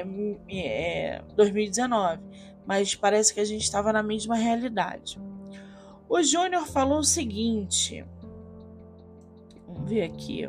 é, 0.00 1.16
é 1.16 1.22
2019, 1.36 2.20
mas 2.66 2.94
parece 2.94 3.32
que 3.32 3.40
a 3.40 3.44
gente 3.44 3.62
estava 3.62 3.92
na 3.92 4.02
mesma 4.02 4.36
realidade. 4.36 5.20
O 6.08 6.22
Júnior 6.22 6.66
falou 6.66 6.98
o 6.98 7.04
seguinte: 7.04 8.04
vamos 9.66 9.88
ver 9.88 10.02
aqui. 10.02 10.48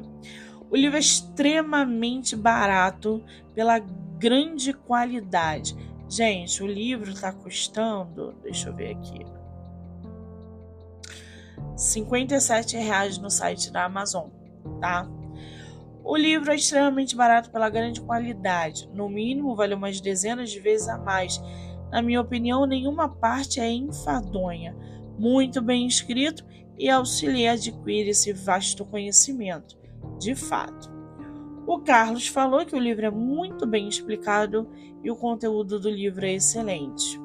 O 0.70 0.76
livro 0.76 0.98
é 0.98 1.00
extremamente 1.00 2.36
barato 2.36 3.24
pela 3.54 3.80
grande 3.80 4.74
qualidade. 4.74 5.76
Gente, 6.10 6.62
o 6.62 6.68
livro 6.68 7.12
está 7.12 7.32
custando, 7.32 8.34
deixa 8.44 8.70
eu 8.70 8.76
ver 8.76 8.96
aqui, 8.96 9.26
R$ 11.76 12.80
reais 12.80 13.18
no 13.18 13.30
site 13.30 13.72
da 13.72 13.86
Amazon, 13.86 14.30
tá? 14.80 15.08
O 16.08 16.16
livro 16.16 16.52
é 16.52 16.56
extremamente 16.56 17.16
barato 17.16 17.50
pela 17.50 17.68
grande 17.68 18.00
qualidade, 18.00 18.88
no 18.94 19.10
mínimo 19.10 19.56
vale 19.56 19.74
umas 19.74 20.00
dezenas 20.00 20.52
de 20.52 20.60
vezes 20.60 20.88
a 20.88 21.00
mais. 21.00 21.42
Na 21.92 22.00
minha 22.00 22.22
opinião, 22.22 22.68
nenhuma 22.68 23.10
parte 23.10 23.60
é 23.60 23.68
enfadonha, 23.72 24.78
muito 25.18 25.64
bem 25.64 25.88
escrito 25.88 26.46
e 26.78 26.92
auxilia 26.92 27.50
a 27.50 27.54
adquirir 27.56 28.08
esse 28.08 28.32
vasto 28.32 28.86
conhecimento. 28.86 29.76
De 30.20 30.36
fato. 30.36 30.94
O 31.66 31.80
Carlos 31.80 32.28
falou 32.28 32.64
que 32.64 32.76
o 32.76 32.80
livro 32.80 33.08
é 33.08 33.10
muito 33.10 33.66
bem 33.66 33.88
explicado 33.88 34.70
e 35.04 35.10
o 35.10 35.16
conteúdo 35.16 35.80
do 35.80 35.90
livro 35.90 36.24
é 36.24 36.34
excelente. 36.34 37.20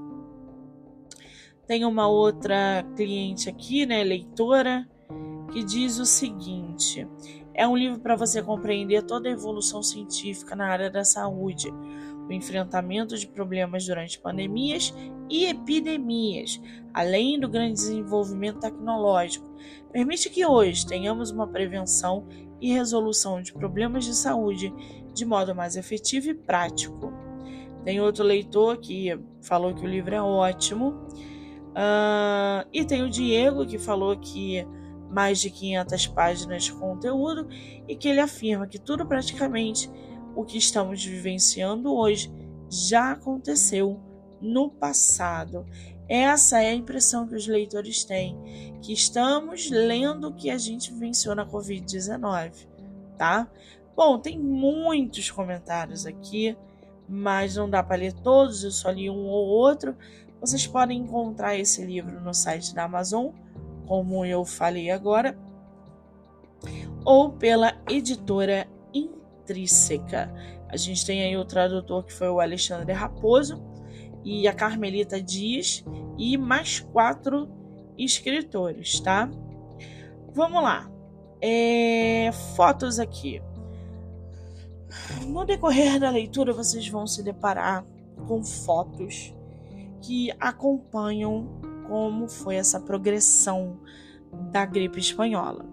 Tem 1.67 1.85
uma 1.85 2.09
outra 2.09 2.83
cliente 2.97 3.51
aqui, 3.51 3.85
né, 3.85 4.03
leitora, 4.03 4.89
que 5.53 5.63
diz 5.63 5.99
o 5.99 6.07
seguinte: 6.07 7.07
é 7.61 7.69
um 7.69 7.77
livro 7.77 8.01
para 8.01 8.17
você 8.17 8.43
compreender 8.43 9.03
toda 9.03 9.29
a 9.29 9.33
evolução 9.33 9.83
científica 9.83 10.57
na 10.57 10.67
área 10.67 10.91
da 10.91 11.05
saúde, 11.05 11.71
o 12.27 12.33
enfrentamento 12.33 13.19
de 13.19 13.27
problemas 13.27 13.85
durante 13.85 14.19
pandemias 14.19 14.95
e 15.29 15.45
epidemias, 15.45 16.59
além 16.95 17.39
do 17.39 17.51
grande 17.51 17.75
desenvolvimento 17.75 18.61
tecnológico. 18.61 19.47
Permite 19.93 20.31
que 20.31 20.47
hoje 20.47 20.87
tenhamos 20.87 21.31
uma 21.31 21.47
prevenção 21.47 22.27
e 22.63 22.73
resolução 22.73 23.43
de 23.43 23.53
problemas 23.53 24.07
de 24.07 24.15
saúde 24.15 24.73
de 25.13 25.27
modo 25.27 25.55
mais 25.55 25.77
efetivo 25.77 26.31
e 26.31 26.35
prático. 26.35 27.13
Tem 27.85 28.01
outro 28.01 28.25
leitor 28.25 28.79
que 28.79 29.21
falou 29.43 29.75
que 29.75 29.85
o 29.85 29.89
livro 29.89 30.15
é 30.15 30.23
ótimo. 30.23 30.93
Uh, 31.73 32.67
e 32.73 32.87
tem 32.87 33.03
o 33.03 33.11
Diego 33.11 33.67
que 33.67 33.79
falou 33.79 34.17
que 34.17 34.67
mais 35.11 35.41
de 35.41 35.51
500 35.51 36.07
páginas 36.09 36.65
de 36.65 36.73
conteúdo 36.73 37.49
e 37.89 37.97
que 37.97 38.09
ele 38.09 38.21
afirma 38.21 38.67
que 38.67 38.79
tudo 38.79 39.05
praticamente 39.07 39.91
o 40.35 40.45
que 40.45 40.57
estamos 40.57 41.05
vivenciando 41.05 41.93
hoje 41.93 42.33
já 42.69 43.13
aconteceu 43.13 44.01
no 44.41 44.71
passado. 44.71 45.67
Essa 46.09 46.63
é 46.63 46.71
a 46.71 46.75
impressão 46.75 47.27
que 47.27 47.35
os 47.35 47.47
leitores 47.47 48.05
têm, 48.05 48.37
que 48.83 48.93
estamos 48.93 49.71
lendo 49.71 50.29
o 50.29 50.35
que 50.35 50.51
a 50.51 50.59
gente 50.59 50.93
venceu 50.93 51.35
na 51.35 51.47
Covid-19, 51.47 52.67
tá? 53.17 53.49
Bom, 53.95 54.19
tem 54.19 54.39
muitos 54.39 55.31
comentários 55.31 56.07
aqui, 56.07 56.57
mas 57.09 57.57
não 57.57 57.69
dá 57.69 57.83
para 57.83 57.97
ler 57.97 58.13
todos, 58.13 58.65
eu 58.65 58.71
só 58.71 58.91
li 58.91 59.11
um 59.11 59.27
ou 59.27 59.47
outro. 59.47 59.97
Vocês 60.41 60.67
podem 60.67 60.99
encontrar 60.99 61.57
esse 61.57 61.85
livro 61.85 62.21
no 62.21 62.33
site 62.33 62.75
da 62.75 62.85
Amazon, 62.85 63.29
como 63.91 64.25
eu 64.25 64.45
falei 64.45 64.89
agora, 64.89 65.37
ou 67.05 67.33
pela 67.33 67.77
editora 67.89 68.69
Intrínseca. 68.95 70.33
A 70.69 70.77
gente 70.77 71.05
tem 71.05 71.25
aí 71.25 71.37
o 71.37 71.45
tradutor 71.45 72.05
que 72.05 72.13
foi 72.13 72.29
o 72.29 72.39
Alexandre 72.39 72.93
Raposo 72.93 73.61
e 74.25 74.47
a 74.47 74.55
Carmelita 74.55 75.21
Dias 75.21 75.85
e 76.17 76.39
mais 76.39 76.79
quatro 76.79 77.49
escritores, 77.99 79.01
tá? 79.01 79.29
Vamos 80.33 80.63
lá. 80.63 80.89
É, 81.43 82.31
fotos 82.55 83.01
aqui. 83.01 83.43
No 85.27 85.45
decorrer 85.45 85.99
da 85.99 86.11
leitura, 86.11 86.53
vocês 86.53 86.87
vão 86.87 87.09
se 87.09 87.25
deparar 87.25 87.85
com 88.29 88.45
fotos 88.45 89.35
que 90.01 90.31
acompanham 90.39 91.70
como 91.91 92.29
foi 92.29 92.55
essa 92.55 92.79
progressão 92.79 93.81
da 94.53 94.65
gripe 94.65 95.01
espanhola. 95.01 95.67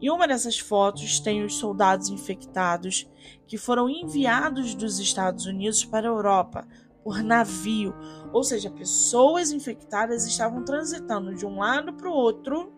Em 0.00 0.08
uma 0.10 0.26
dessas 0.26 0.58
fotos 0.58 1.20
tem 1.20 1.44
os 1.44 1.56
soldados 1.56 2.08
infectados 2.08 3.06
que 3.46 3.58
foram 3.58 3.86
enviados 3.90 4.74
dos 4.74 4.98
Estados 4.98 5.44
Unidos 5.44 5.84
para 5.84 6.08
a 6.08 6.10
Europa 6.10 6.66
por 7.02 7.22
navio, 7.22 7.94
ou 8.32 8.42
seja, 8.42 8.70
pessoas 8.70 9.52
infectadas 9.52 10.26
estavam 10.26 10.64
transitando 10.64 11.34
de 11.34 11.44
um 11.44 11.58
lado 11.58 11.92
para 11.92 12.08
o 12.08 12.14
outro 12.14 12.72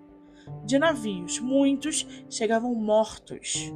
de 0.64 0.76
navios. 0.76 1.38
Muitos 1.38 2.04
chegavam 2.28 2.74
mortos, 2.74 3.72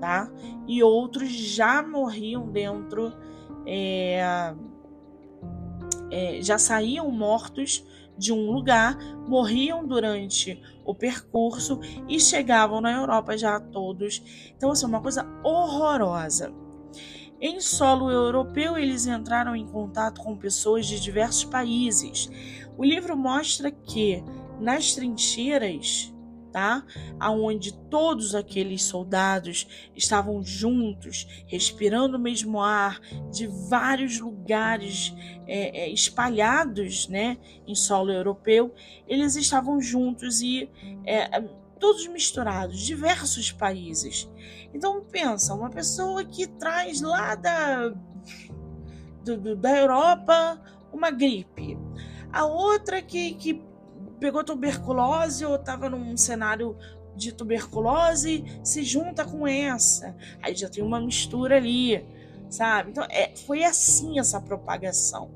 tá? 0.00 0.30
E 0.68 0.80
outros 0.80 1.28
já 1.28 1.82
morriam 1.82 2.48
dentro, 2.48 3.12
é, 3.66 4.54
é, 6.12 6.40
já 6.40 6.56
saíam 6.56 7.10
mortos 7.10 7.84
de 8.18 8.32
um 8.32 8.50
lugar, 8.50 8.98
morriam 9.28 9.86
durante 9.86 10.60
o 10.84 10.94
percurso 10.94 11.80
e 12.08 12.18
chegavam 12.18 12.80
na 12.80 12.92
Europa 12.92 13.38
já 13.38 13.60
todos. 13.60 14.52
Então, 14.56 14.70
assim, 14.70 14.86
uma 14.86 15.00
coisa 15.00 15.24
horrorosa. 15.44 16.52
Em 17.40 17.60
solo 17.60 18.10
europeu, 18.10 18.76
eles 18.76 19.06
entraram 19.06 19.54
em 19.54 19.66
contato 19.66 20.20
com 20.20 20.36
pessoas 20.36 20.86
de 20.86 20.98
diversos 20.98 21.44
países. 21.44 22.28
O 22.76 22.84
livro 22.84 23.16
mostra 23.16 23.70
que 23.70 24.24
nas 24.60 24.94
trincheiras, 24.94 26.12
tá? 26.52 26.84
Aonde 27.18 27.72
todos 27.88 28.34
aqueles 28.34 28.82
soldados 28.84 29.66
estavam 29.94 30.42
juntos, 30.42 31.44
respirando 31.46 32.16
o 32.16 32.20
mesmo 32.20 32.60
ar, 32.60 33.00
de 33.30 33.46
vários 33.46 34.18
lugares 34.20 35.14
é, 35.46 35.84
é, 35.84 35.88
espalhados, 35.90 37.08
né, 37.08 37.38
em 37.66 37.74
solo 37.74 38.12
europeu, 38.12 38.74
eles 39.06 39.36
estavam 39.36 39.80
juntos 39.80 40.40
e 40.40 40.70
é, 41.04 41.40
todos 41.78 42.06
misturados, 42.08 42.80
diversos 42.80 43.52
países. 43.52 44.28
Então 44.74 45.04
pensa, 45.04 45.54
uma 45.54 45.70
pessoa 45.70 46.24
que 46.24 46.46
traz 46.46 47.00
lá 47.00 47.34
da, 47.34 47.88
do, 49.24 49.56
da 49.56 49.76
Europa 49.76 50.60
uma 50.92 51.10
gripe, 51.10 51.78
a 52.32 52.44
outra 52.44 53.00
que, 53.00 53.34
que 53.34 53.67
pegou 54.18 54.44
tuberculose 54.44 55.44
ou 55.44 55.56
estava 55.56 55.88
num 55.88 56.16
cenário 56.16 56.76
de 57.16 57.32
tuberculose 57.32 58.44
se 58.62 58.82
junta 58.84 59.24
com 59.24 59.46
essa, 59.46 60.14
aí 60.42 60.54
já 60.54 60.68
tem 60.68 60.84
uma 60.84 61.00
mistura 61.00 61.56
ali, 61.56 62.04
sabe? 62.48 62.90
Então 62.90 63.04
é, 63.10 63.34
foi 63.46 63.64
assim 63.64 64.18
essa 64.18 64.40
propagação. 64.40 65.30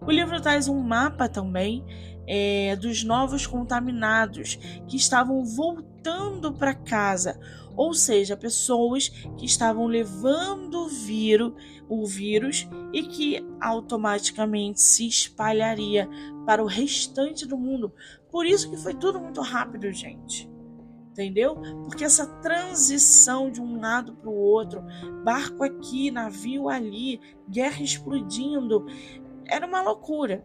O 0.00 0.10
livro 0.10 0.40
traz 0.40 0.68
um 0.68 0.80
mapa 0.80 1.28
também 1.28 1.84
é, 2.26 2.76
dos 2.76 3.04
novos 3.04 3.46
contaminados 3.46 4.56
que 4.88 4.96
estavam 4.96 5.44
voltando 5.44 6.52
para 6.52 6.74
casa, 6.74 7.38
ou 7.76 7.92
seja, 7.94 8.36
pessoas 8.36 9.08
que 9.36 9.46
estavam 9.46 9.86
levando 9.86 10.84
o 10.84 10.88
vírus, 10.88 11.52
o 11.88 12.06
vírus 12.06 12.68
e 12.92 13.02
que 13.02 13.44
automaticamente 13.60 14.80
se 14.80 15.06
espalharia 15.06 16.08
para 16.46 16.62
o 16.62 16.66
restante 16.66 17.46
do 17.46 17.56
mundo. 17.56 17.92
Por 18.30 18.46
isso 18.46 18.70
que 18.70 18.76
foi 18.76 18.94
tudo 18.94 19.20
muito 19.20 19.40
rápido, 19.40 19.90
gente. 19.92 20.50
Entendeu? 21.10 21.54
Porque 21.84 22.02
essa 22.02 22.26
transição 22.40 23.48
de 23.48 23.60
um 23.60 23.80
lado 23.80 24.14
para 24.16 24.28
o 24.28 24.34
outro, 24.34 24.82
barco 25.22 25.62
aqui, 25.62 26.10
navio 26.10 26.68
ali, 26.68 27.20
guerra 27.48 27.82
explodindo, 27.82 28.84
era 29.46 29.64
uma 29.64 29.80
loucura. 29.80 30.44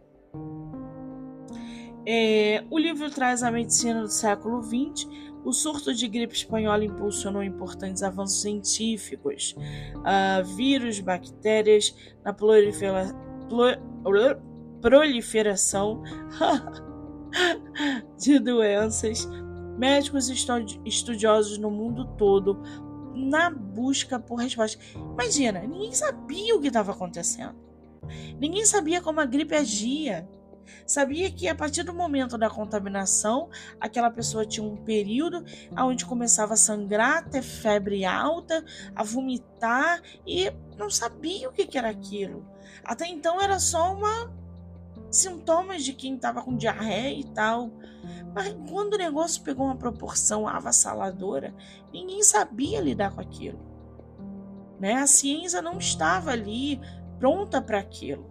É, 2.05 2.63
o 2.69 2.77
livro 2.77 3.09
traz 3.09 3.43
a 3.43 3.51
medicina 3.51 4.01
do 4.01 4.09
século 4.09 4.61
XX. 4.61 5.07
O 5.43 5.53
surto 5.53 5.93
de 5.93 6.07
gripe 6.07 6.35
espanhola 6.35 6.83
impulsionou 6.83 7.41
importantes 7.41 8.03
avanços 8.03 8.41
científicos. 8.41 9.55
Uh, 9.97 10.43
vírus, 10.55 10.99
bactérias, 10.99 11.95
na 12.23 12.33
prolifera, 12.33 13.15
proliferação 14.81 16.03
de 18.17 18.39
doenças. 18.39 19.27
Médicos 19.77 20.29
estudiosos 20.85 21.57
no 21.57 21.71
mundo 21.71 22.05
todo 22.17 22.61
na 23.15 23.49
busca 23.49 24.19
por 24.19 24.35
respostas. 24.35 24.81
Imagina, 24.95 25.61
ninguém 25.61 25.91
sabia 25.91 26.55
o 26.55 26.61
que 26.61 26.67
estava 26.67 26.91
acontecendo. 26.91 27.55
Ninguém 28.39 28.65
sabia 28.65 29.01
como 29.01 29.19
a 29.19 29.25
gripe 29.25 29.55
agia. 29.55 30.27
Sabia 30.85 31.31
que 31.31 31.47
a 31.47 31.55
partir 31.55 31.83
do 31.83 31.93
momento 31.93 32.37
da 32.37 32.49
contaminação, 32.49 33.49
aquela 33.79 34.09
pessoa 34.09 34.45
tinha 34.45 34.65
um 34.65 34.75
período 34.75 35.43
onde 35.77 36.05
começava 36.05 36.53
a 36.53 36.57
sangrar, 36.57 37.27
ter 37.29 37.41
febre 37.41 38.05
alta, 38.05 38.63
a 38.95 39.03
vomitar 39.03 40.01
e 40.25 40.51
não 40.77 40.89
sabia 40.89 41.49
o 41.49 41.51
que 41.51 41.77
era 41.77 41.89
aquilo. 41.89 42.45
Até 42.83 43.07
então 43.07 43.41
era 43.41 43.59
só 43.59 43.93
uma 43.93 44.31
sintomas 45.11 45.83
de 45.83 45.93
quem 45.93 46.15
estava 46.15 46.41
com 46.41 46.55
diarreia 46.55 47.19
e 47.19 47.23
tal. 47.23 47.71
Mas 48.33 48.55
quando 48.69 48.93
o 48.93 48.97
negócio 48.97 49.41
pegou 49.43 49.65
uma 49.65 49.75
proporção 49.75 50.47
avassaladora, 50.47 51.53
ninguém 51.91 52.23
sabia 52.23 52.79
lidar 52.79 53.13
com 53.13 53.21
aquilo. 53.21 53.59
Né? 54.79 54.95
A 54.95 55.07
ciência 55.07 55.61
não 55.61 55.77
estava 55.77 56.31
ali 56.31 56.79
pronta 57.19 57.61
para 57.61 57.79
aquilo 57.79 58.28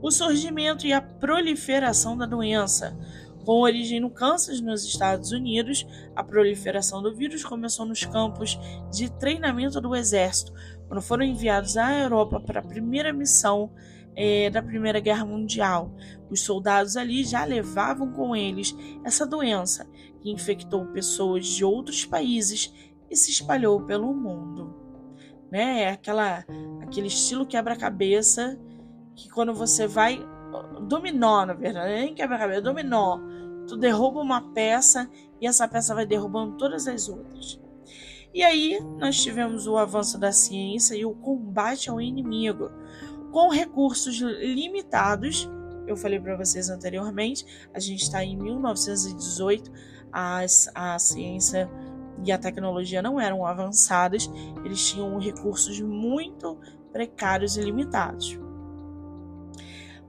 o 0.00 0.10
surgimento 0.10 0.86
e 0.86 0.92
a 0.92 1.00
proliferação 1.00 2.16
da 2.16 2.26
doença. 2.26 2.96
Com 3.44 3.62
origem 3.62 3.98
no 4.00 4.10
Kansas, 4.10 4.60
nos 4.60 4.84
Estados 4.84 5.32
Unidos, 5.32 5.86
a 6.14 6.22
proliferação 6.22 7.02
do 7.02 7.14
vírus 7.14 7.44
começou 7.44 7.86
nos 7.86 8.04
campos 8.04 8.58
de 8.92 9.10
treinamento 9.10 9.80
do 9.80 9.96
Exército, 9.96 10.52
quando 10.86 11.00
foram 11.00 11.24
enviados 11.24 11.76
à 11.76 11.98
Europa 11.98 12.40
para 12.40 12.60
a 12.60 12.64
primeira 12.64 13.12
missão 13.12 13.72
é, 14.14 14.50
da 14.50 14.60
Primeira 14.60 15.00
Guerra 15.00 15.24
Mundial. 15.24 15.94
Os 16.28 16.40
soldados 16.40 16.96
ali 16.96 17.24
já 17.24 17.44
levavam 17.44 18.12
com 18.12 18.36
eles 18.36 18.76
essa 19.04 19.26
doença, 19.26 19.88
que 20.20 20.30
infectou 20.30 20.84
pessoas 20.86 21.46
de 21.46 21.64
outros 21.64 22.04
países 22.04 22.74
e 23.10 23.16
se 23.16 23.30
espalhou 23.30 23.80
pelo 23.82 24.12
mundo. 24.12 24.74
Né? 25.50 25.84
É 25.84 25.90
aquela, 25.90 26.44
aquele 26.82 27.06
estilo 27.06 27.46
quebra-cabeça 27.46 28.58
que 29.18 29.28
quando 29.28 29.52
você 29.52 29.86
vai. 29.86 30.24
Dominó, 30.82 31.44
na 31.44 31.52
verdade, 31.52 31.92
nem 31.92 32.14
quebra-cabeça, 32.14 32.62
dominó. 32.62 33.18
Tu 33.66 33.76
derruba 33.76 34.20
uma 34.20 34.40
peça 34.52 35.10
e 35.40 35.46
essa 35.46 35.68
peça 35.68 35.94
vai 35.94 36.06
derrubando 36.06 36.56
todas 36.56 36.86
as 36.86 37.08
outras. 37.08 37.60
E 38.32 38.42
aí 38.42 38.78
nós 38.98 39.20
tivemos 39.20 39.66
o 39.66 39.76
avanço 39.76 40.18
da 40.18 40.32
ciência 40.32 40.94
e 40.94 41.04
o 41.04 41.14
combate 41.14 41.90
ao 41.90 42.00
inimigo. 42.00 42.70
Com 43.32 43.50
recursos 43.50 44.16
limitados, 44.20 45.50
eu 45.86 45.96
falei 45.96 46.18
para 46.18 46.36
vocês 46.36 46.70
anteriormente, 46.70 47.44
a 47.74 47.80
gente 47.80 48.02
está 48.02 48.24
em 48.24 48.36
1918, 48.36 49.70
a, 50.12 50.40
a 50.74 50.98
ciência 50.98 51.68
e 52.24 52.32
a 52.32 52.38
tecnologia 52.38 53.02
não 53.02 53.20
eram 53.20 53.44
avançadas, 53.44 54.30
eles 54.64 54.88
tinham 54.88 55.18
recursos 55.18 55.80
muito 55.80 56.58
precários 56.92 57.56
e 57.56 57.60
limitados. 57.60 58.38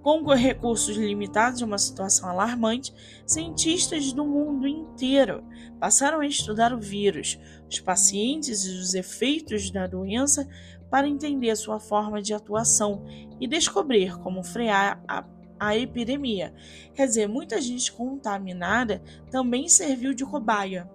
Com 0.02 0.24
recursos 0.34 0.95
limitados 0.95 1.60
e 1.60 1.64
uma 1.64 1.78
situação 1.78 2.30
alarmante, 2.30 2.93
cientistas 3.26 4.14
do 4.14 4.26
mundo 4.26 4.66
inteiro 4.66 5.43
passaram 5.80 6.22
a 6.22 6.26
estudar 6.26 6.74
o 6.74 6.80
vírus, 6.80 7.38
os 7.70 7.80
pacientes 7.82 8.66
e 8.66 8.70
os 8.70 8.93
efeitos 8.93 9.70
da 9.70 9.88
doença 9.88 10.47
para 10.89 11.08
entender 11.08 11.56
sua 11.56 11.80
forma 11.80 12.22
de 12.22 12.34
atuação 12.34 13.04
e 13.39 13.47
descobrir 13.47 14.18
como 14.20 14.43
frear 14.43 15.04
a, 15.08 15.26
a 15.60 15.78
epidemia. 15.78 16.54
Quer 16.93 17.06
dizer, 17.06 17.28
muita 17.28 17.62
gente 17.62 17.91
contaminada 17.91 19.02
também 19.30 19.68
serviu 19.68 20.14
de 20.14 20.26
cobaia, 20.26 20.89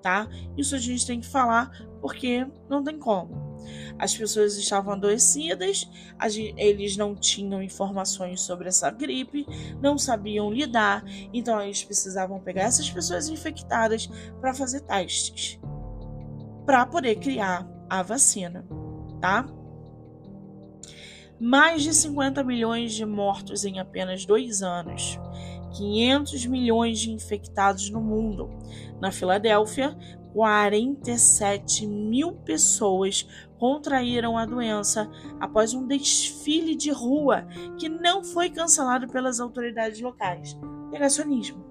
tá? 0.00 0.28
Isso 0.56 0.74
a 0.74 0.78
gente 0.78 1.06
tem 1.06 1.20
que 1.20 1.26
falar 1.26 1.70
porque 2.00 2.46
não 2.70 2.82
tem 2.82 2.98
como. 2.98 3.45
As 3.98 4.16
pessoas 4.16 4.56
estavam 4.56 4.94
adoecidas, 4.94 5.88
eles 6.56 6.96
não 6.96 7.14
tinham 7.14 7.62
informações 7.62 8.40
sobre 8.40 8.68
essa 8.68 8.90
gripe, 8.90 9.46
não 9.80 9.98
sabiam 9.98 10.52
lidar, 10.52 11.04
então 11.32 11.60
eles 11.60 11.84
precisavam 11.84 12.40
pegar 12.40 12.62
essas 12.62 12.90
pessoas 12.90 13.28
infectadas 13.28 14.08
para 14.40 14.54
fazer 14.54 14.80
testes 14.80 15.58
para 16.66 16.84
poder 16.84 17.14
criar 17.16 17.66
a 17.88 18.02
vacina, 18.02 18.66
tá? 19.20 19.46
Mais 21.38 21.82
de 21.82 21.94
50 21.94 22.42
milhões 22.42 22.92
de 22.92 23.06
mortos 23.06 23.64
em 23.64 23.78
apenas 23.78 24.26
dois 24.26 24.62
anos. 24.62 25.18
500 25.76 26.46
milhões 26.46 26.98
de 26.98 27.12
infectados 27.12 27.90
no 27.90 28.00
mundo. 28.00 28.50
Na 29.00 29.12
Filadélfia, 29.12 29.96
47 30.36 31.86
mil 31.86 32.32
pessoas 32.32 33.26
contraíram 33.58 34.36
a 34.36 34.44
doença 34.44 35.10
após 35.40 35.72
um 35.72 35.86
desfile 35.86 36.74
de 36.74 36.90
rua 36.90 37.46
que 37.78 37.88
não 37.88 38.22
foi 38.22 38.50
cancelado 38.50 39.08
pelas 39.08 39.40
autoridades 39.40 39.98
locais. 39.98 40.54
Negacionismo. 40.90 41.64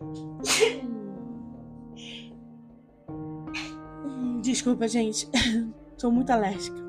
Desculpa, 4.40 4.88
gente. 4.88 5.28
Sou 5.98 6.10
muito 6.10 6.30
alérgica. 6.30 6.82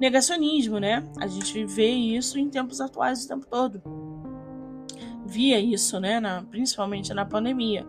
Negacionismo, 0.00 0.80
né? 0.80 1.08
A 1.20 1.28
gente 1.28 1.64
vê 1.64 1.90
isso 1.90 2.36
em 2.36 2.50
tempos 2.50 2.80
atuais 2.80 3.24
o 3.24 3.28
tempo 3.28 3.46
todo. 3.46 3.80
Via 5.24 5.60
isso, 5.60 6.00
né? 6.00 6.18
Na, 6.18 6.42
principalmente 6.42 7.14
na 7.14 7.24
pandemia. 7.24 7.86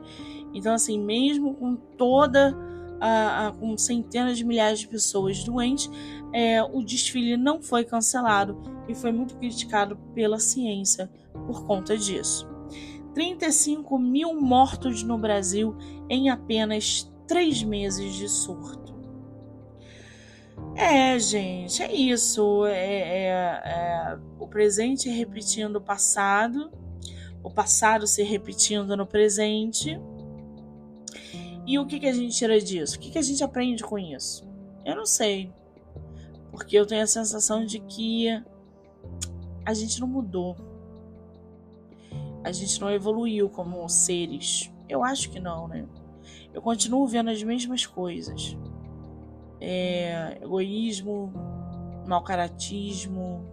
Então, 0.53 0.73
assim, 0.73 0.99
mesmo 0.99 1.53
com 1.55 1.75
toda 1.75 2.57
a, 2.99 3.47
a, 3.47 3.51
com 3.51 3.77
centenas 3.77 4.37
de 4.37 4.43
milhares 4.43 4.79
de 4.79 4.87
pessoas 4.87 5.43
doentes, 5.43 5.89
é, 6.33 6.61
o 6.63 6.83
desfile 6.83 7.37
não 7.37 7.61
foi 7.61 7.83
cancelado 7.83 8.61
e 8.87 8.95
foi 8.95 9.11
muito 9.11 9.35
criticado 9.37 9.95
pela 10.13 10.39
ciência 10.39 11.09
por 11.47 11.65
conta 11.65 11.97
disso. 11.97 12.47
35 13.13 13.97
mil 13.97 14.39
mortos 14.39 15.03
no 15.03 15.17
Brasil 15.17 15.75
em 16.09 16.29
apenas 16.29 17.11
três 17.27 17.63
meses 17.63 18.13
de 18.15 18.29
surto. 18.29 18.89
É, 20.75 21.17
gente, 21.19 21.83
é 21.83 21.93
isso. 21.93 22.65
É, 22.65 22.73
é, 22.73 23.29
é, 23.65 24.17
o 24.39 24.47
presente 24.47 25.09
repetindo 25.09 25.77
o 25.77 25.81
passado, 25.81 26.71
o 27.43 27.49
passado 27.49 28.07
se 28.07 28.23
repetindo 28.23 28.95
no 28.95 29.05
presente 29.05 29.99
e 31.69 31.77
o 31.77 31.85
que, 31.85 31.99
que 31.99 32.07
a 32.07 32.11
gente 32.11 32.35
tira 32.35 32.59
disso? 32.59 32.97
O 32.97 32.99
que, 32.99 33.11
que 33.11 33.19
a 33.19 33.21
gente 33.21 33.43
aprende 33.43 33.83
com 33.83 33.99
isso? 33.99 34.43
Eu 34.83 34.95
não 34.95 35.05
sei. 35.05 35.53
Porque 36.49 36.75
eu 36.75 36.83
tenho 36.83 37.03
a 37.03 37.07
sensação 37.07 37.63
de 37.63 37.77
que 37.77 38.27
a 39.63 39.71
gente 39.75 40.01
não 40.01 40.07
mudou. 40.07 40.57
A 42.43 42.51
gente 42.51 42.81
não 42.81 42.89
evoluiu 42.89 43.51
como 43.51 43.87
seres. 43.87 44.73
Eu 44.89 45.03
acho 45.03 45.29
que 45.29 45.39
não, 45.39 45.67
né? 45.67 45.85
Eu 46.51 46.59
continuo 46.59 47.05
vendo 47.05 47.29
as 47.29 47.43
mesmas 47.43 47.85
coisas. 47.85 48.57
É, 49.61 50.39
egoísmo, 50.41 51.31
mau 52.07 52.23
caratismo. 52.23 53.45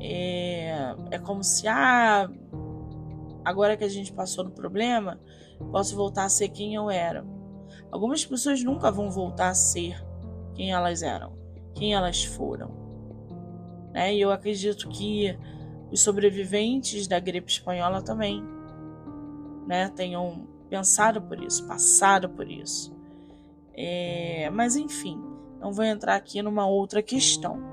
É, 0.00 0.94
é 1.10 1.18
como 1.18 1.44
se, 1.44 1.68
ah, 1.68 2.30
agora 3.44 3.76
que 3.76 3.84
a 3.84 3.88
gente 3.88 4.12
passou 4.12 4.44
no 4.44 4.50
problema, 4.50 5.20
posso 5.70 5.96
voltar 5.96 6.24
a 6.24 6.28
ser 6.28 6.48
quem 6.48 6.74
eu 6.74 6.90
era. 6.90 7.24
Algumas 7.90 8.24
pessoas 8.24 8.62
nunca 8.62 8.90
vão 8.90 9.10
voltar 9.10 9.50
a 9.50 9.54
ser 9.54 10.02
quem 10.54 10.72
elas 10.72 11.02
eram, 11.02 11.32
quem 11.74 11.94
elas 11.94 12.24
foram. 12.24 12.70
Né? 13.92 14.14
E 14.14 14.20
eu 14.20 14.30
acredito 14.30 14.88
que 14.88 15.36
os 15.90 16.00
sobreviventes 16.00 17.06
da 17.06 17.20
gripe 17.20 17.50
espanhola 17.50 18.02
também 18.02 18.42
né, 19.66 19.90
tenham 19.90 20.48
pensado 20.68 21.20
por 21.20 21.42
isso, 21.42 21.66
passado 21.66 22.30
por 22.30 22.50
isso. 22.50 22.96
É, 23.74 24.50
mas 24.50 24.76
enfim, 24.76 25.22
não 25.60 25.72
vou 25.72 25.84
entrar 25.84 26.16
aqui 26.16 26.42
numa 26.42 26.66
outra 26.66 27.02
questão. 27.02 27.71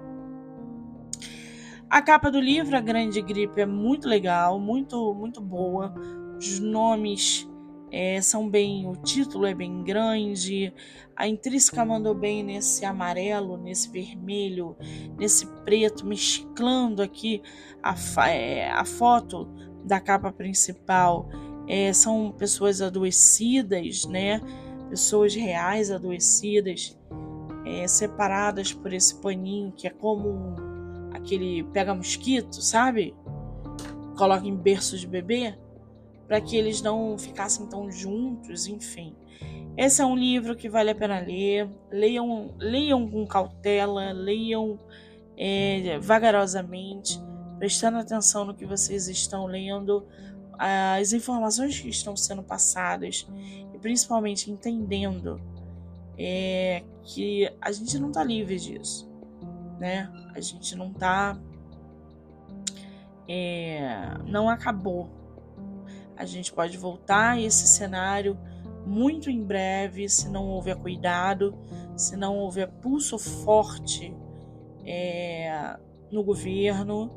A 1.89 2.03
capa 2.03 2.29
do 2.29 2.39
livro, 2.39 2.77
A 2.77 2.79
Grande 2.79 3.19
Gripe, 3.19 3.61
é 3.61 3.65
muito 3.65 4.07
legal, 4.07 4.59
muito, 4.59 5.11
muito 5.15 5.41
boa. 5.41 5.91
Os 6.37 6.59
nomes 6.59 7.49
é, 7.91 8.21
são 8.21 8.47
bem, 8.47 8.87
o 8.87 8.95
título 8.95 9.47
é 9.47 9.55
bem 9.55 9.83
grande, 9.83 10.71
a 11.15 11.27
intrínseca 11.27 11.83
mandou 11.83 12.13
bem 12.13 12.43
nesse 12.43 12.85
amarelo, 12.85 13.57
nesse 13.57 13.89
vermelho, 13.89 14.77
nesse 15.17 15.47
preto, 15.65 16.05
mesclando 16.05 17.01
aqui 17.01 17.41
a, 17.81 17.95
é, 18.29 18.69
a 18.69 18.85
foto 18.85 19.49
da 19.83 19.99
capa 19.99 20.31
principal. 20.31 21.27
É, 21.67 21.91
são 21.91 22.31
pessoas 22.31 22.83
adoecidas, 22.83 24.05
né? 24.05 24.39
Pessoas 24.91 25.33
reais 25.33 25.89
adoecidas, 25.89 26.95
é, 27.65 27.87
separadas 27.87 28.73
por 28.73 28.93
esse 28.93 29.19
paninho 29.19 29.71
que 29.71 29.87
é 29.87 29.89
como 29.89 30.29
um, 30.29 30.68
aquele 31.19 31.63
pega 31.65 31.93
mosquito, 31.93 32.61
sabe? 32.61 33.15
Coloca 34.17 34.47
em 34.47 34.55
berço 34.55 34.97
de 34.97 35.07
bebê 35.07 35.57
para 36.27 36.39
que 36.41 36.55
eles 36.55 36.81
não 36.81 37.17
ficassem 37.17 37.65
tão 37.67 37.91
juntos, 37.91 38.67
enfim. 38.67 39.15
Esse 39.75 40.01
é 40.01 40.05
um 40.05 40.15
livro 40.15 40.55
que 40.55 40.69
vale 40.69 40.91
a 40.91 40.95
pena 40.95 41.19
ler. 41.19 41.69
Leiam, 41.89 42.53
leiam 42.57 43.09
com 43.09 43.25
cautela, 43.25 44.11
leiam 44.11 44.77
é, 45.37 45.97
vagarosamente, 45.99 47.19
prestando 47.57 47.97
atenção 47.97 48.45
no 48.45 48.53
que 48.53 48.65
vocês 48.65 49.07
estão 49.07 49.45
lendo, 49.45 50.05
as 50.57 51.13
informações 51.13 51.79
que 51.79 51.87
estão 51.87 52.17
sendo 52.17 52.43
passadas 52.43 53.25
e 53.73 53.79
principalmente 53.79 54.51
entendendo 54.51 55.39
é, 56.17 56.83
que 57.03 57.49
a 57.61 57.71
gente 57.71 57.97
não 57.97 58.09
está 58.09 58.21
livre 58.21 58.59
disso, 58.59 59.08
né? 59.79 60.11
A 60.35 60.39
gente 60.41 60.75
não 60.75 60.91
está, 60.91 61.37
é, 63.27 64.17
não 64.25 64.49
acabou 64.49 65.19
a 66.19 66.25
gente 66.25 66.51
pode 66.51 66.77
voltar 66.77 67.31
a 67.31 67.41
esse 67.41 67.65
cenário 67.65 68.37
muito 68.85 69.29
em 69.29 69.41
breve, 69.41 70.09
se 70.09 70.27
não 70.27 70.49
houver 70.49 70.75
cuidado, 70.75 71.57
se 71.95 72.17
não 72.17 72.37
houver 72.37 72.67
pulso 72.67 73.17
forte 73.17 74.13
é, 74.83 75.77
no 76.11 76.21
governo 76.21 77.09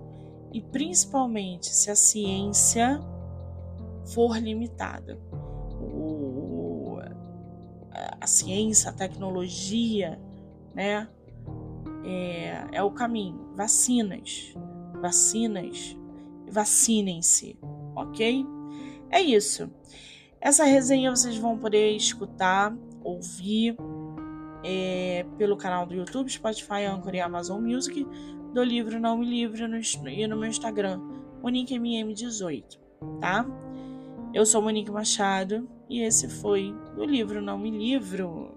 e 0.53 0.61
principalmente 0.61 1.67
se 1.67 1.91
a 1.91 1.97
ciência 1.97 3.01
for 4.07 4.39
limitada. 4.39 5.19
O, 5.81 6.99
a 8.21 8.27
ciência, 8.29 8.91
a 8.91 8.93
tecnologia, 8.93 10.17
né, 10.73 11.09
é, 12.05 12.67
é 12.73 12.83
o 12.83 12.91
caminho. 12.91 13.53
Vacinas, 13.55 14.55
vacinas, 15.01 15.97
vacinem-se, 16.49 17.59
ok? 17.95 18.47
É 19.11 19.21
isso. 19.21 19.71
Essa 20.41 20.65
resenha 20.65 21.15
vocês 21.15 21.37
vão 21.37 21.57
poder 21.57 21.95
escutar, 21.95 22.77
ouvir 23.05 23.77
é, 24.65 25.25
pelo 25.37 25.57
canal 25.57 25.87
do 25.87 25.95
YouTube, 25.95 26.31
Spotify, 26.31 26.85
Anchor 26.85 27.15
e 27.15 27.21
Amazon 27.21 27.63
Music, 27.63 28.07
do 28.53 28.63
livro 28.63 29.01
Não 29.01 29.19
Me 29.19 29.27
Livre 29.27 29.67
no, 29.67 29.79
e 30.09 30.27
no 30.27 30.37
meu 30.37 30.49
Instagram, 30.49 31.01
MoniqueMM18, 31.43 32.79
tá? 33.21 33.47
Eu 34.35 34.47
sou 34.47 34.63
Monique 34.63 34.91
Machado 34.91 35.69
e 35.91 36.01
esse 36.01 36.29
foi 36.29 36.75
o 36.97 37.05
livro 37.05 37.43
Não 37.43 37.59
Me 37.59 37.71
Livro. 37.71 38.55